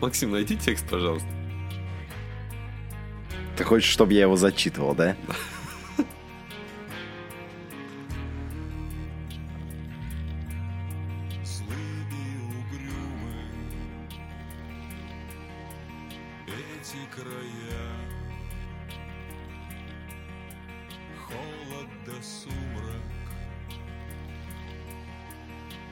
[0.01, 1.27] Максим, найди текст, пожалуйста.
[3.57, 5.15] Ты хочешь, чтобы я его зачитывал, да?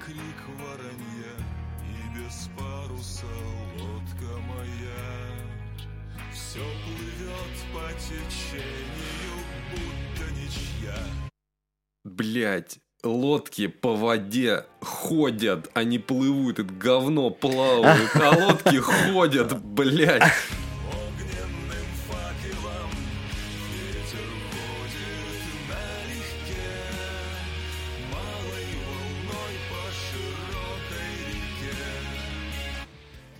[0.09, 1.35] Крик воронья
[1.83, 3.27] и без паруса
[3.77, 5.05] лодка моя
[6.33, 9.35] Все плывет по течению,
[9.69, 10.97] будто ничья.
[12.03, 18.77] Блять, лодки по воде ходят, они плывут, это говно плавают, а лодки
[19.11, 20.23] ходят, блять.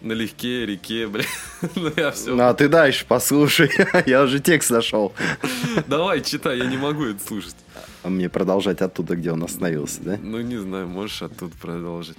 [0.10, 1.28] Налегке реке, блядь.
[1.76, 2.34] Ну я все.
[2.36, 3.70] Ну, а ты дальше послушай.
[4.07, 5.14] Я уже текст нашел.
[5.88, 7.55] Давай, читай, я не могу это слушать.
[8.01, 10.18] А мне продолжать оттуда, где он остановился, да?
[10.20, 12.18] Ну, не знаю, можешь оттуда продолжить.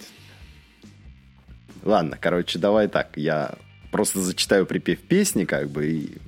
[1.82, 3.16] Ладно, короче, давай так.
[3.16, 3.57] Я
[3.91, 6.18] просто зачитаю припев песни, как бы, и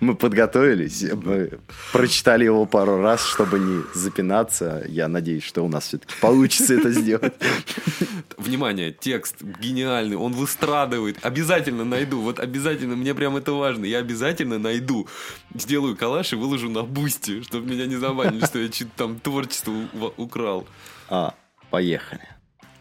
[0.00, 1.04] мы подготовились.
[1.12, 1.58] Мы
[1.92, 4.84] прочитали его пару раз, чтобы не запинаться.
[4.88, 7.34] Я надеюсь, что у нас все-таки получится это сделать.
[8.36, 11.18] Внимание, текст гениальный, он выстрадывает.
[11.22, 13.84] Обязательно найду, вот обязательно, мне прям это важно.
[13.84, 15.06] Я обязательно найду,
[15.54, 19.72] сделаю коллаж и выложу на бусте, чтобы меня не забанили, что я что-то там творчество
[20.16, 20.66] украл.
[21.08, 21.34] А,
[21.70, 22.28] поехали.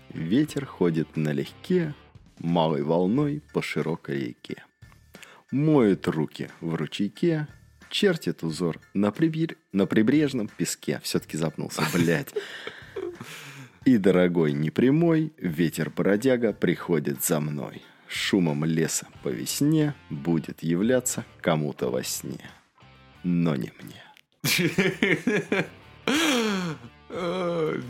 [0.09, 1.93] Ветер ходит налегке,
[2.39, 4.63] малой волной по широкой реке.
[5.51, 7.47] Моет руки в ручейке,
[7.89, 11.01] чертит узор на, прибер- на прибрежном песке.
[11.03, 12.33] Все-таки запнулся, блядь.
[13.83, 17.81] И дорогой непрямой ветер-бродяга приходит за мной.
[18.07, 22.49] Шумом леса по весне будет являться кому-то во сне.
[23.23, 24.03] Но не мне.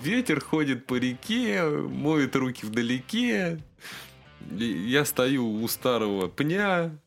[0.04, 3.60] Ветер ходит по реке, моет руки вдалеке.
[4.50, 7.00] Я стою у старого пня.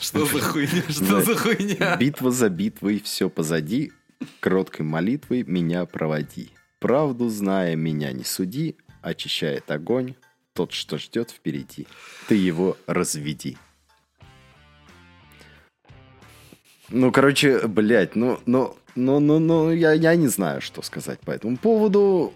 [0.00, 0.82] Что за хуйня?
[0.88, 1.96] Что за хуйня?
[1.96, 3.92] Битва за битвой, все позади,
[4.40, 6.50] кроткой молитвой меня проводи.
[6.78, 10.14] Правду зная, меня не суди, очищает огонь,
[10.52, 11.86] тот, что ждет впереди.
[12.28, 13.56] Ты его разведи.
[16.90, 21.32] Ну, короче, блядь, ну, ну, ну, ну, ну, я, я не знаю, что сказать по
[21.32, 22.32] этому поводу.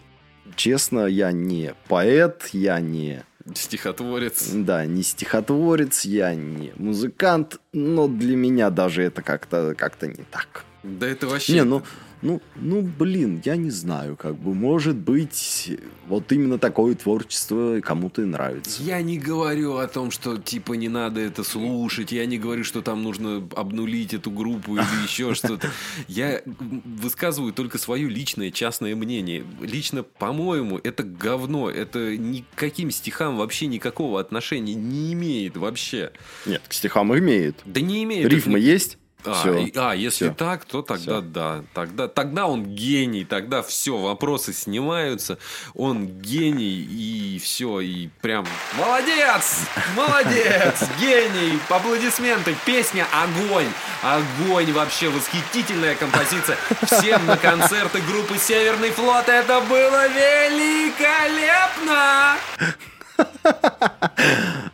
[0.56, 3.24] Честно, я не поэт, я не
[3.54, 4.50] Стихотворец.
[4.52, 10.64] да, не стихотворец, я не музыкант, но для меня даже это как-то как не так.
[10.82, 11.52] Да это вообще...
[11.52, 11.82] Не, ну,
[12.22, 18.22] ну, ну, блин, я не знаю, как бы, может быть, вот именно такое творчество кому-то
[18.22, 18.80] и нравится.
[18.82, 22.80] Я не говорю о том, что типа не надо это слушать, я не говорю, что
[22.80, 25.70] там нужно обнулить эту группу или еще что-то.
[26.06, 29.44] Я высказываю только свое личное, частное мнение.
[29.60, 36.12] Лично, по-моему, это говно, это ни к каким стихам вообще никакого отношения не имеет вообще.
[36.46, 37.56] Нет, к стихам имеет.
[37.64, 38.28] Да не имеет.
[38.28, 38.98] Рифмы есть?
[39.24, 39.56] А, Всё.
[39.56, 40.34] и- а, если Всё.
[40.34, 41.20] так, то тогда Всё.
[41.20, 41.62] да.
[41.74, 45.38] Тогда, тогда он гений, тогда все, вопросы снимаются.
[45.74, 48.44] Он гений, и все, и прям
[48.76, 49.60] молодец!
[49.96, 50.82] Молодец!
[51.00, 51.58] Гений!
[51.68, 52.56] Аплодисменты!
[52.66, 53.68] Песня огонь!
[54.02, 54.72] Огонь!
[54.72, 56.56] Вообще восхитительная композиция.
[56.86, 59.28] Всем на концерты группы Северный флот.
[59.28, 62.36] Это было великолепно!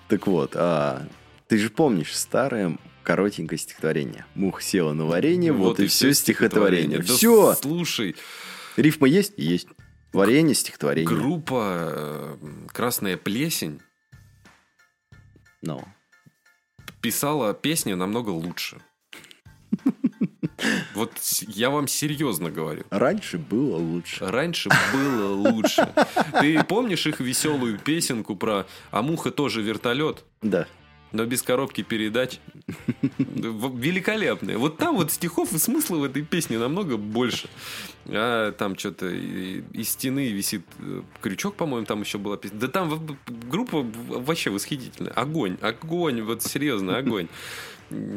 [0.09, 1.03] Так вот, а,
[1.49, 2.77] ты же помнишь старое
[3.09, 4.27] коротенькое стихотворение.
[4.35, 6.99] Мух села на варенье, вот, и все стихотворение.
[6.99, 7.55] Да все!
[7.55, 8.17] Слушай,
[8.77, 9.33] Рифма есть?
[9.39, 9.67] Есть.
[10.13, 11.09] Варенье, стихотворение.
[11.09, 12.37] группа э,
[12.71, 13.81] Красная плесень
[15.63, 15.83] Ну.
[17.01, 18.77] писала песни намного лучше.
[20.95, 21.13] Вот
[21.47, 22.83] я вам серьезно говорю.
[22.91, 24.27] Раньше было лучше.
[24.27, 25.89] Раньше было лучше.
[26.41, 30.67] Ты помнишь их веселую песенку про «А муха тоже вертолет?» Да.
[31.13, 32.39] Но без коробки передач.
[33.09, 34.59] Великолепные.
[34.59, 37.49] Вот там вот стихов и смысла в этой песне намного больше.
[38.07, 42.59] А там что-то из стены висит э, крючок, по-моему, там еще была песня.
[42.59, 45.13] Да там группа вообще восхитительная.
[45.13, 47.29] Огонь, огонь, вот серьезно, огонь.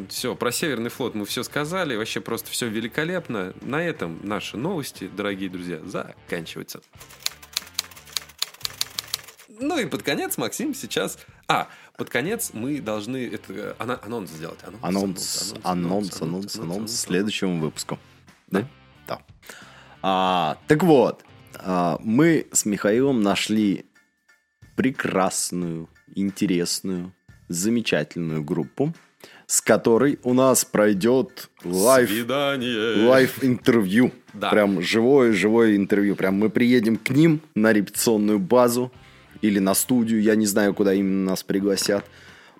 [0.10, 1.96] Все, про Северный флот мы все сказали.
[1.96, 3.54] Вообще просто все великолепно.
[3.62, 6.82] На этом наши новости, дорогие друзья, заканчиваются.
[9.62, 11.20] Ну и под конец Максим сейчас...
[11.48, 11.70] А,
[12.02, 14.58] под конец мы должны это, э, ана- анонс сделать.
[14.82, 18.00] Анонс, анонс, анонс, анонс следующему выпуску.
[18.48, 18.68] Да?
[19.08, 19.20] Да.
[20.02, 21.24] А, так вот,
[21.60, 23.86] а, мы с Михаилом нашли
[24.76, 27.14] прекрасную, интересную,
[27.50, 28.96] замечательную группу,
[29.46, 33.08] с которой у нас пройдет live Свидание.
[33.08, 34.12] live-интервью.
[34.34, 34.50] Да.
[34.50, 36.16] Прям живое-живое интервью.
[36.16, 38.92] Прям мы приедем к ним на репетиционную базу
[39.42, 42.06] или на студию, я не знаю, куда именно нас пригласят.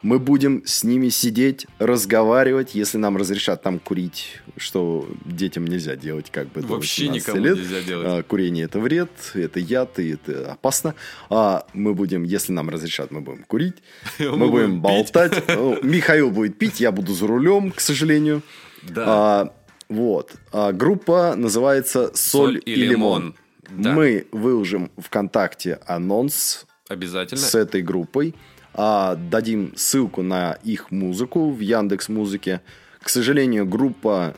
[0.02, 6.32] Мы будем с ними сидеть, разговаривать, если нам разрешат там курить, что детям нельзя делать,
[6.32, 7.58] как бы Вообще 18 никому лет.
[7.58, 8.08] нельзя делать.
[8.08, 10.96] А, Курение это вред, это яд, и это опасно.
[11.30, 13.76] А мы будем, если нам разрешат, мы будем курить,
[14.20, 15.48] Мы будем болтать.
[15.84, 18.42] Михаил будет пить, я буду за рулем, к сожалению.
[18.82, 19.04] Да.
[19.08, 19.54] А,
[19.88, 20.32] вот.
[20.52, 23.22] А, группа называется «Соль, «Соль и и лимон».
[23.22, 23.36] лимон».
[23.70, 23.94] Да.
[23.94, 27.42] Мы выложим ВКонтакте анонс Обязательно.
[27.42, 28.36] с этой группой.
[28.74, 32.62] А, дадим ссылку на их музыку в Яндекс Музыке.
[33.02, 34.36] К сожалению, группа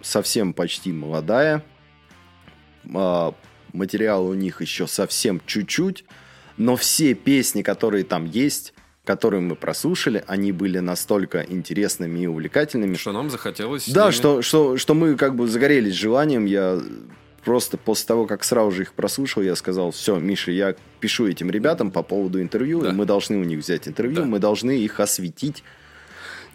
[0.00, 1.62] совсем почти молодая.
[2.94, 3.34] А,
[3.72, 6.04] материал у них еще совсем чуть-чуть.
[6.56, 8.74] Но все песни, которые там есть,
[9.04, 13.88] которые мы прослушали, они были настолько интересными и увлекательными, Что нам захотелось...
[13.88, 16.44] да, ними- что, что, что мы как бы загорелись желанием.
[16.44, 16.78] Я
[17.44, 21.50] просто после того, как сразу же их прослушал, я сказал, все, Миша, я пишу этим
[21.50, 22.92] ребятам по поводу интервью, Да.
[22.92, 24.24] мы должны у них взять интервью, Да.
[24.24, 25.62] мы должны их осветить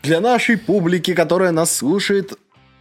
[0.03, 2.33] для нашей публики, которая нас слушает,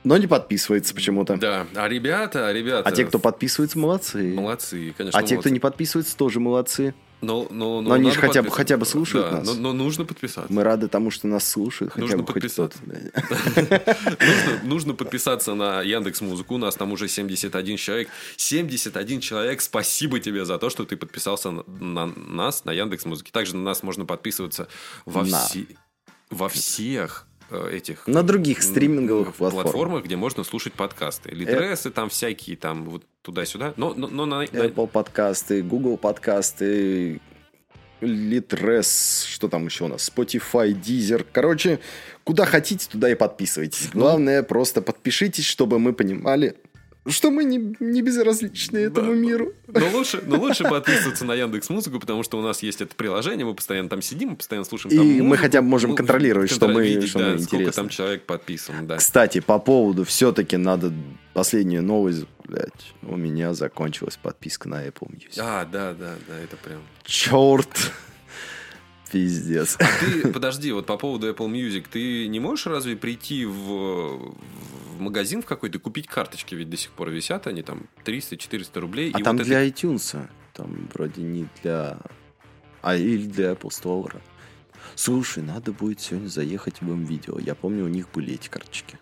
[0.05, 1.37] но не подписывается почему-то.
[1.39, 2.87] Да, а ребята, ребята...
[2.87, 4.35] А те, кто подписывается, молодцы.
[4.35, 5.51] Молодцы, конечно, А те, кто молодцы.
[5.51, 6.95] не подписывается, тоже молодцы.
[7.25, 9.47] Но, но, Но они надо же хотя бы- хотя бы слушают Да, нас.
[9.49, 10.53] Но, но нужно подписаться.
[10.53, 12.79] Мы рады тому, что нас слушают, хотя Нужно бы хоть подписаться.
[14.63, 16.55] нужно, подписаться на Яндекс Музыку.
[16.55, 18.09] У нас там уже 71 человек.
[18.37, 19.61] 71 человек.
[19.61, 23.31] Спасибо тебе за то, что ты подписался на, на нас на Яндекс Музыке.
[23.33, 24.69] Также на нас можно подписываться
[25.05, 25.39] во, На.
[25.47, 25.67] все-
[26.31, 27.27] во всех
[27.71, 29.63] этих На других стриминговых платформах.
[29.63, 31.31] платформах, где можно слушать подкасты.
[31.31, 33.75] Литресы там всякие, там вот туда-сюда.
[33.77, 37.21] Но, но, но на, Apple подкасты, Google подкасты,
[38.01, 41.27] Litres, что там еще у нас, Spotify, Deezer.
[41.33, 41.81] Короче,
[42.23, 43.91] куда хотите, туда и подписывайтесь.
[43.93, 46.57] Главное, просто подпишитесь, чтобы мы понимали,
[47.07, 49.17] что мы не, не безразличны этому Да.
[49.19, 49.53] миру.
[49.69, 53.45] Но лучше, но лучше подписываться на Яндекс Музыку, потому что у нас есть это приложение,
[53.45, 56.69] мы постоянно там сидим, мы постоянно слушаем И там мы хотя бы можем контролировать, что
[56.69, 57.73] мы- видеть, что да, мы сколько интересны.
[57.73, 58.97] там человек подписан, да.
[58.97, 60.93] Кстати, по поводу все-таки надо
[61.35, 65.39] последнюю новость, блядь, у меня закончилась подписка на Apple Music.
[65.39, 66.81] А, да, да, да, это прям.
[67.05, 67.69] Черт!
[69.15, 69.79] Пиздец.
[70.01, 75.41] Ты, подожди, вот по поводу Apple Music, ты не можешь разве прийти в, в магазин
[75.41, 79.13] в какой-то, купить карточки, ведь до сих пор висят они там 300-400 рублей.
[79.15, 80.29] А там вот для это- iTunes.
[80.53, 82.01] Там вроде не для...
[82.83, 84.21] А или для Apple Store.
[84.97, 87.39] Слушай, надо будет сегодня заехать в видео.
[87.39, 88.99] Я помню, у них были эти карточки.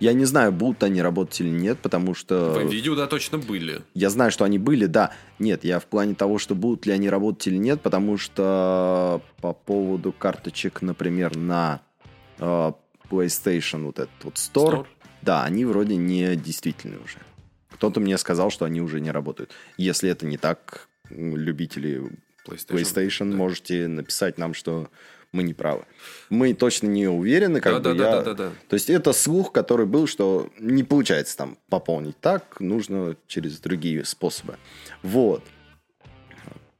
[0.00, 2.54] Я не знаю, будут они работать или нет, потому что...
[2.54, 3.82] В видео, да, точно были.
[3.94, 5.12] Я знаю, что они были, да.
[5.38, 9.52] Нет, я в плане того, что будут ли они работать или нет, потому что по
[9.52, 11.80] поводу карточек, например, на
[12.38, 12.72] э,
[13.08, 14.86] PlayStation, вот этот вот Store, Store.
[15.22, 17.18] да, они вроде не действительны уже.
[17.70, 19.52] Кто-то мне сказал, что они уже не работают.
[19.76, 22.10] Если это не так, любители
[22.46, 22.68] PlayStation.
[22.68, 23.36] PlayStation, да.
[23.36, 24.88] можете написать нам, что
[25.34, 25.84] мы не правы.
[26.30, 28.52] Мы точно не уверены, как Да, бы да, я- да, да, да, да.
[28.68, 34.04] То есть это слух, который был, что не получается там пополнить так, нужно через другие
[34.04, 34.56] способы.
[35.02, 35.42] Вот.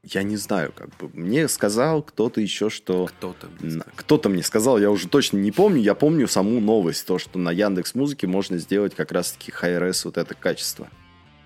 [0.03, 1.09] Я не знаю, как бы.
[1.13, 3.07] Мне сказал кто-то еще, что...
[3.07, 3.47] Кто-то.
[3.59, 3.81] мне.
[3.95, 5.81] Кто-то мне сказал, я уже точно не помню.
[5.81, 10.17] Я помню саму новость, то, что на Яндекс Музыке можно сделать как раз-таки Hi-Res вот
[10.17, 10.87] это качество.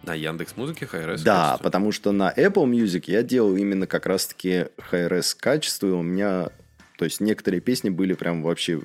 [0.03, 1.63] На Яндекс Музыке Hi-Res Да, качество.
[1.63, 6.49] потому что на Apple Music я делал именно как раз-таки Hi-Res качество, и у меня,
[6.99, 8.81] то есть некоторые песни были прям вообще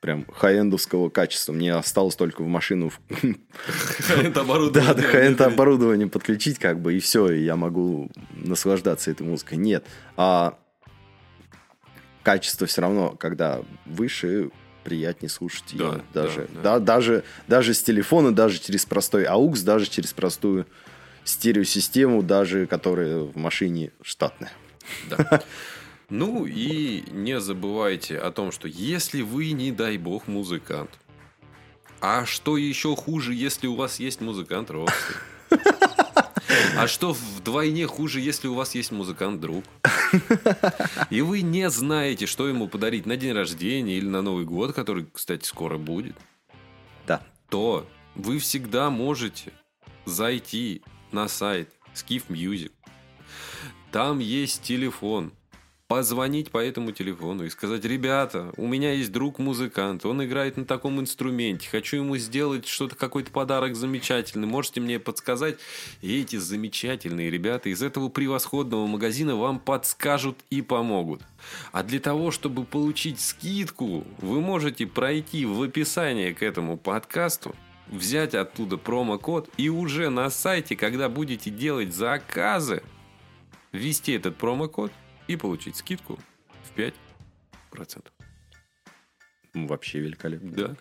[0.00, 1.52] прям хай-эндовского качества.
[1.52, 2.92] Мне осталось только в машину
[4.08, 4.92] Это оборудование.
[4.92, 9.56] да, да, high-end оборудование подключить, как бы, и все, и я могу наслаждаться этой музыкой.
[9.56, 9.86] Нет.
[10.16, 10.58] А
[12.24, 14.50] качество все равно, когда выше,
[14.82, 16.02] приятнее слушать ее.
[16.12, 20.66] Да, даже, да, да, даже, даже с телефона, даже через простой AUX, даже через простую
[21.22, 24.50] стереосистему, даже которая в машине штатная.
[25.08, 25.40] Да.
[26.08, 30.90] Ну и не забывайте о том, что если вы, не дай бог, музыкант,
[32.00, 35.22] а что еще хуже, если у вас есть музыкант родственник?
[36.78, 39.64] А что вдвойне хуже, если у вас есть музыкант-друг?
[41.10, 45.06] И вы не знаете, что ему подарить на день рождения или на Новый год, который,
[45.12, 46.16] кстати, скоро будет,
[47.06, 47.22] Да.
[47.48, 49.52] то вы всегда можете
[50.04, 52.72] зайти на сайт Skiff Music.
[53.90, 55.32] Там есть телефон.
[55.88, 60.98] Позвонить по этому телефону и сказать, ребята, у меня есть друг-музыкант, он играет на таком
[61.00, 65.58] инструменте, хочу ему сделать что-то, какой-то подарок замечательный, можете мне подсказать?
[66.02, 71.22] И эти замечательные ребята из этого превосходного магазина вам подскажут и помогут.
[71.70, 77.54] А для того, чтобы получить скидку, вы можете пройти в описание к этому подкасту,
[77.86, 82.82] взять оттуда промокод и уже на сайте, когда будете делать заказы,
[83.70, 84.90] ввести этот промокод
[85.28, 86.18] и получить скидку
[86.64, 86.94] в 5
[87.70, 88.12] процентов.
[89.54, 90.50] Ну, Вообще великолепно.
[90.52, 90.76] Да.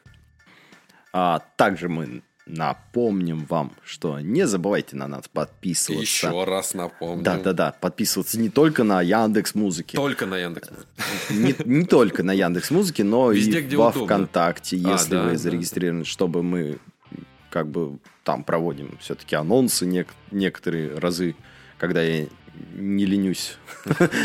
[1.14, 6.02] А также мы напомним вам, что не забывайте на нас подписываться.
[6.28, 7.24] Еще раз напомню.
[7.24, 7.72] Да, да, да.
[7.72, 9.96] Подписываться не только на Яндекс Музыки.
[9.96, 10.70] Только на Яндекс.
[11.32, 14.06] Не, не только на Яндекс Музыке, но Везде, и во удобно.
[14.06, 15.38] ВКонтакте, А, если да, вы да.
[15.38, 16.78] зарегистрированы, чтобы мы
[17.50, 21.36] как бы там проводим все-таки анонсы нек- некоторые разы,
[21.78, 22.28] когда я
[22.74, 23.58] не ленюсь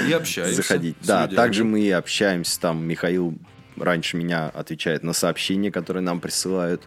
[0.09, 0.55] И общаемся.
[0.57, 0.97] заходить.
[1.03, 2.61] Да, также мы и общаемся.
[2.61, 3.37] Там Михаил
[3.77, 6.83] раньше меня отвечает на сообщения, которые нам присылают.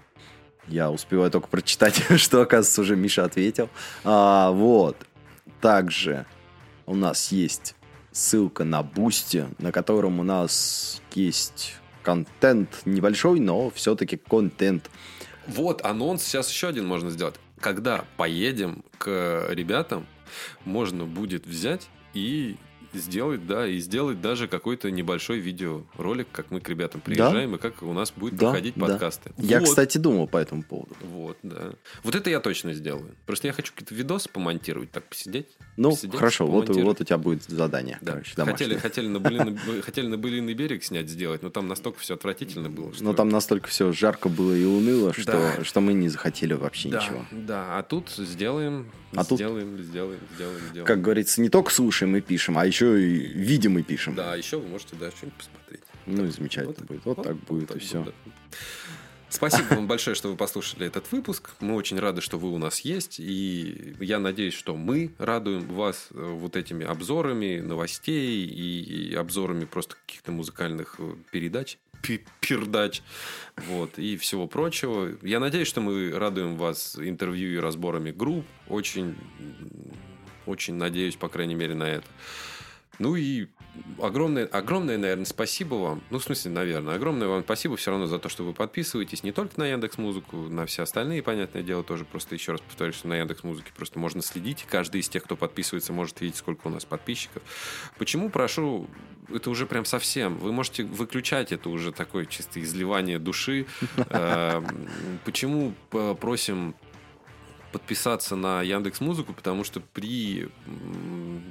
[0.67, 3.69] Я успеваю только прочитать, что, оказывается, уже Миша ответил.
[4.03, 4.97] А, вот.
[5.61, 6.25] Также
[6.85, 7.75] у нас есть
[8.11, 14.89] ссылка на Boosty, на котором у нас есть контент небольшой, но все-таки контент.
[15.47, 17.35] Вот анонс сейчас еще один можно сделать.
[17.59, 20.05] Когда поедем к ребятам,
[20.65, 22.57] можно будет взять и
[22.93, 27.81] сделать, да, и сделать даже какой-то небольшой видеоролик, как мы к ребятам приезжаем и как
[27.83, 28.85] у нас будет Да, проходить да.
[28.87, 29.31] подкасты.
[29.37, 29.69] Я, Вот.
[29.69, 30.95] кстати, думал по этому поводу.
[31.01, 31.71] Вот, да.
[32.03, 33.15] Вот это я точно сделаю.
[33.25, 35.47] Просто я хочу какие-то видосы помонтировать, так посидеть.
[35.77, 37.97] Ну, посидеть, хорошо, вот, вот у тебя будет задание.
[38.01, 38.13] Да.
[38.13, 38.79] короче, хотели, домашнее.
[38.79, 42.93] хотели, на былиный, хотели на былиный берег снять, сделать, но там настолько все отвратительно было.
[42.93, 43.03] Что...
[43.03, 45.63] Но там настолько все жарко было и уныло, что, Да.
[45.63, 47.25] что мы не захотели вообще да, ничего.
[47.31, 50.85] да, а тут сделаем, А тут- сделаем, сделаем, сделаем, сделаем.
[50.85, 54.15] Как говорится, не только слушаем и пишем, а еще и видим и пишем.
[54.15, 55.81] Да, еще вы можете, да, что-нибудь посмотреть.
[56.05, 57.05] Ну и замечательно Вот, будет.
[57.05, 58.03] Вот, так будет так и все.
[58.03, 58.11] да.
[59.34, 61.55] Спасибо вам большое, что вы послушали этот выпуск.
[61.60, 63.19] Мы очень рады, что вы у нас есть.
[63.19, 69.95] И я надеюсь, что мы радуем вас э, вот этими обзорами новостей и, обзорами просто
[70.05, 71.80] каких-то музыкальных э, передач.
[72.41, 73.01] Пердач,
[73.69, 75.18] вот, и всего прочего.
[75.23, 78.45] Я надеюсь, что мы радуем вас интервью и разборами групп.
[78.68, 79.15] Очень,
[80.45, 82.05] очень надеюсь, по крайней мере, на это.
[82.99, 83.47] Ну и
[84.01, 86.01] огромное, огромное, наверное, спасибо вам.
[86.09, 89.31] Ну, в смысле, наверное, огромное вам спасибо все равно за то, что вы подписываетесь не
[89.31, 92.05] только на Яндекс Музыку, на все остальные, понятное дело, тоже.
[92.05, 94.65] Просто еще раз повторюсь, что на Яндекс Музыке просто можно следить.
[94.69, 97.41] Каждый из тех, кто подписывается, может видеть, сколько у нас подписчиков.
[97.97, 98.87] Почему прошу?
[99.33, 100.37] Это уже прям совсем.
[100.37, 103.65] Вы можете выключать это уже такое чисто изливание души.
[104.09, 104.89] Эм,
[105.25, 106.75] Почему э, просим
[107.73, 110.49] подписаться на Яндекс Музыку, потому что при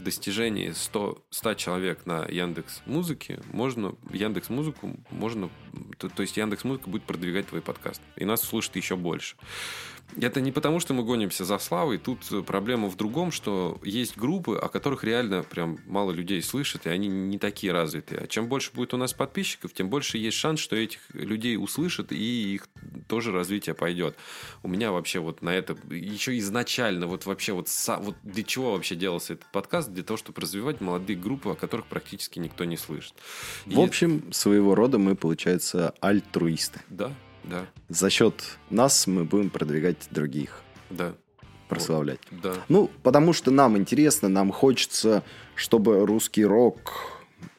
[0.00, 5.50] достижении 100, 100 человек на Яндекс Музыке можно Яндекс Музыку можно
[5.98, 9.36] то, то есть Яндекс Музыка будет продвигать твой подкаст и нас услышит еще больше.
[10.20, 11.98] Это не потому, что мы гонимся за славой.
[11.98, 16.86] Тут э, проблема в другом, что есть группы, о которых реально прям мало людей слышат,
[16.86, 18.20] и они не такие развитые.
[18.20, 22.12] А чем больше будет у нас подписчиков, тем больше есть шанс, что этих людей услышат,
[22.12, 22.68] и их
[23.08, 24.16] тоже развитие пойдет.
[24.62, 27.68] У меня вообще вот на это еще изначально вот вообще вот,
[28.00, 29.90] вот для чего вообще делался этот подкаст?
[29.92, 33.14] Для того, чтобы развивать молодые группы, о которых практически никто не слышит.
[33.66, 36.80] И- В общем, своего рода мы, получается, альтруисты.
[36.88, 37.12] Да,
[37.44, 38.34] да, За счет
[38.70, 40.60] нас мы будем продвигать других,
[40.90, 41.14] да.
[41.68, 42.20] прославлять.
[42.30, 42.54] Да.
[42.68, 45.22] Ну, потому что нам интересно, нам хочется,
[45.54, 46.92] чтобы русский рок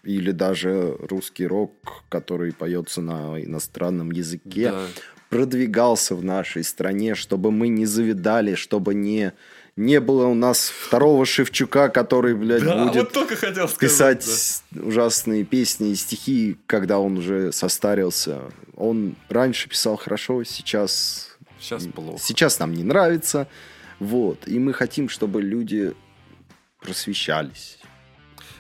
[0.03, 1.72] или даже русский рок,
[2.10, 4.85] который поется на иностранном языке, Да.
[5.30, 9.34] продвигался в нашей стране, чтобы мы не завидали, чтобы не,
[9.76, 14.20] не было у нас второго Шевчука, который, блядь, Да, будет вот хотел сказать.
[14.20, 14.84] писать да.
[14.84, 18.41] ужасные песни и стихи, когда он уже состарился.
[18.76, 21.30] Он раньше писал хорошо, сейчас...
[21.60, 22.20] Сейчас плохо.
[22.22, 23.48] Сейчас нам не нравится.
[24.00, 24.48] Вот.
[24.48, 25.94] И мы хотим, чтобы люди
[26.80, 27.80] просвещались.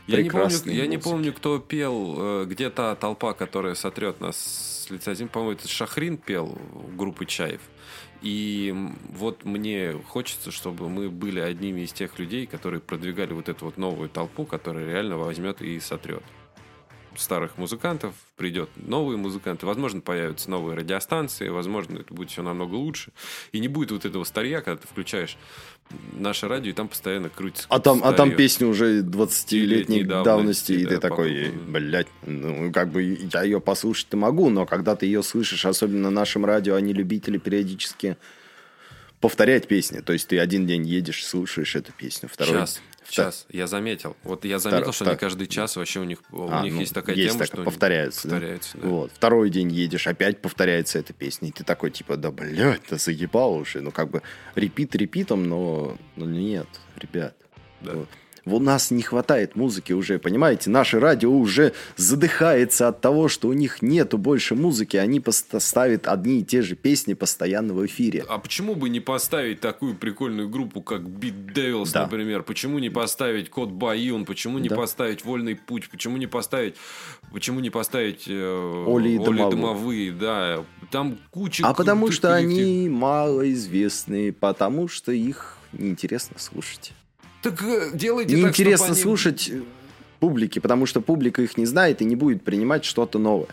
[0.07, 4.85] Я не, помню, я не помню, кто пел, э, где та толпа, которая сотрет нас
[4.85, 5.31] с лица земли.
[5.31, 6.57] По-моему, это Шахрин пел
[6.97, 7.61] группы Чаев.
[8.23, 8.73] И
[9.09, 13.77] вот мне хочется, чтобы мы были одними из тех людей, которые продвигали вот эту вот
[13.77, 16.23] новую толпу, которая реально возьмет и сотрет
[17.17, 23.11] старых музыкантов, придет новые музыканты, возможно, появятся новые радиостанции, возможно, это будет все намного лучше.
[23.51, 25.37] И не будет вот этого старья, когда ты включаешь
[26.13, 27.67] наше радио, и там постоянно крутится.
[27.69, 31.71] А там, а там песни уже 20-летней Летней давности, давности, и да, ты такой, походу.
[31.71, 36.11] блядь, ну, как бы я ее послушать-то могу, но когда ты ее слышишь, особенно на
[36.11, 38.17] нашем радио, они любители периодически
[39.23, 39.99] повторять песни.
[40.01, 42.53] То есть ты один день едешь, слушаешь эту песню, второй...
[42.53, 42.81] Час.
[43.09, 43.45] Час.
[43.49, 44.15] Я заметил.
[44.23, 46.79] Вот я заметил, Втор- что они каждый час вообще у них, у А, них ну,
[46.79, 48.27] есть такая есть тема, такая, что они повторяются.
[48.27, 48.35] да?
[48.35, 48.87] повторяются, да.
[48.87, 49.11] Вот.
[49.13, 51.49] Второй день едешь, опять повторяется эта песня.
[51.49, 53.81] И ты такой, типа, да, блядь, да заебал уже.
[53.81, 54.21] Ну, как бы
[54.55, 57.35] репит репитом, но, но нет, ребят.
[57.81, 57.93] Да.
[57.93, 58.09] Вот.
[58.45, 60.69] У нас не хватает музыки уже, понимаете?
[60.69, 64.97] Наше радио уже задыхается от того, что у них нету больше музыки.
[64.97, 65.21] Они
[65.59, 68.25] ставят одни и те же песни постоянно в эфире.
[68.27, 72.01] А почему бы не поставить такую прикольную группу, как Beat Devils, Да.
[72.03, 72.43] например?
[72.43, 74.25] Почему не поставить Код Баюн?
[74.25, 74.75] Почему не Да.
[74.75, 75.89] поставить Вольный путь?
[75.89, 76.75] Почему не поставить,
[77.31, 79.51] почему не поставить э, Оли и Домовых?
[79.51, 80.11] Домовые?
[80.11, 81.65] Да, там куча.
[81.65, 82.57] А потому что коллективов.
[82.61, 86.91] они малоизвестные, потому что их неинтересно слушать.
[87.43, 89.61] Так э, делайте так, Неинтересно чтоб они- слушать э,
[90.19, 93.49] публике, потому что публика их не знает и не будет принимать что-то новое.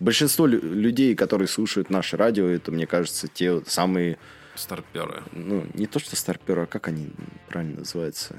[0.00, 4.18] Большинство лю- людей, которые слушают наше радио, это, мне кажется, те самые,
[4.54, 5.22] Старперы.
[5.32, 7.08] ну, не то что старперы, а как они
[7.48, 8.36] правильно называются?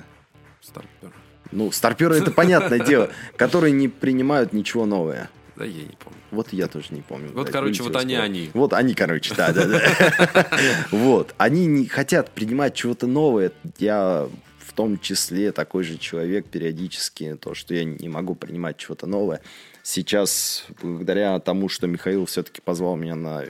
[0.62, 1.14] Старперы.
[1.52, 5.30] Ну, старперы это понятное дело, которые не принимают ничего новое.
[5.56, 6.20] Да я не помню.
[6.32, 7.28] Вот я тоже не помню.
[7.34, 8.50] Вот, блядь, короче, вот они, они.
[8.54, 10.48] Вот они, короче, да, да, да.
[10.92, 11.34] Вот.
[11.38, 13.52] Они не хотят принимать чего-то новое.
[13.78, 14.30] Я
[14.80, 19.42] том числе такой же человек периодически, то, что я не могу принимать чего-то новое.
[19.84, 23.44] Сейчас, благодаря тому, что Михаил все-таки позвал меня на,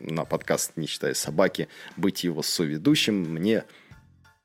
[0.00, 3.66] на подкаст «Не считая собаки», быть его соведущим, мне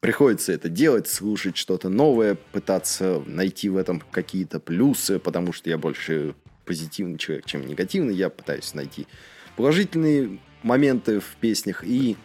[0.02, 5.80] приходится это делать, слушать что-то новое, пытаться найти в этом какие-то плюсы, потому что я
[5.80, 8.14] больше позитивный человек, чем негативный.
[8.14, 9.08] Я пытаюсь найти
[9.56, 11.84] положительные моменты в песнях.
[11.84, 12.18] И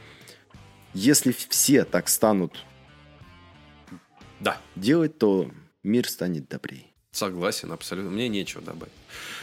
[0.92, 2.66] если все так станут
[4.40, 5.50] Да, делать, то
[5.82, 6.84] мир станет добрее.
[7.12, 8.10] согласен, абсолютно.
[8.10, 8.92] Мне нечего добавить.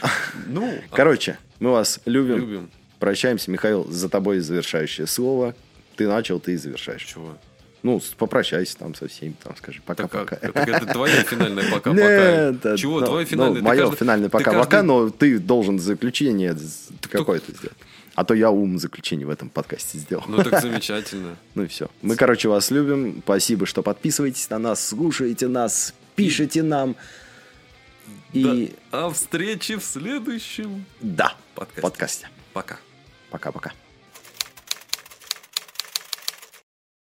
[0.46, 2.36] Ну, Короче, мы вас любим.
[2.38, 2.70] любим.
[2.98, 3.50] Прощаемся.
[3.50, 5.54] Михаил, за тобой завершающее слово.
[5.96, 7.04] Ты начал, ты и завершаешь.
[7.04, 7.36] Чего?
[7.82, 10.36] Ну, попрощайся там со всеми, там скажи Так, пока-пока.
[10.36, 10.52] как?
[10.52, 12.76] Так это твое финальное пока-пока.
[12.76, 13.00] Чего?
[13.00, 13.48] ну, финальное?
[13.50, 16.56] Ну, Ты мое финальное пока-пока, но ты должен заключение
[17.10, 17.76] какое-то сделать.
[18.16, 20.24] А то я ум заключение в этом подкасте сделал.
[20.26, 21.36] Ну так замечательно.
[21.54, 21.88] Ну и все.
[22.02, 23.20] Мы, короче, вас любим.
[23.22, 26.96] Спасибо, что подписываетесь на нас, слушаете нас, пишите нам.
[28.32, 31.82] И А встречи в следующем да, подкасте.
[31.82, 32.28] подкасте.
[32.52, 32.78] Пока.
[33.30, 33.72] Пока-пока.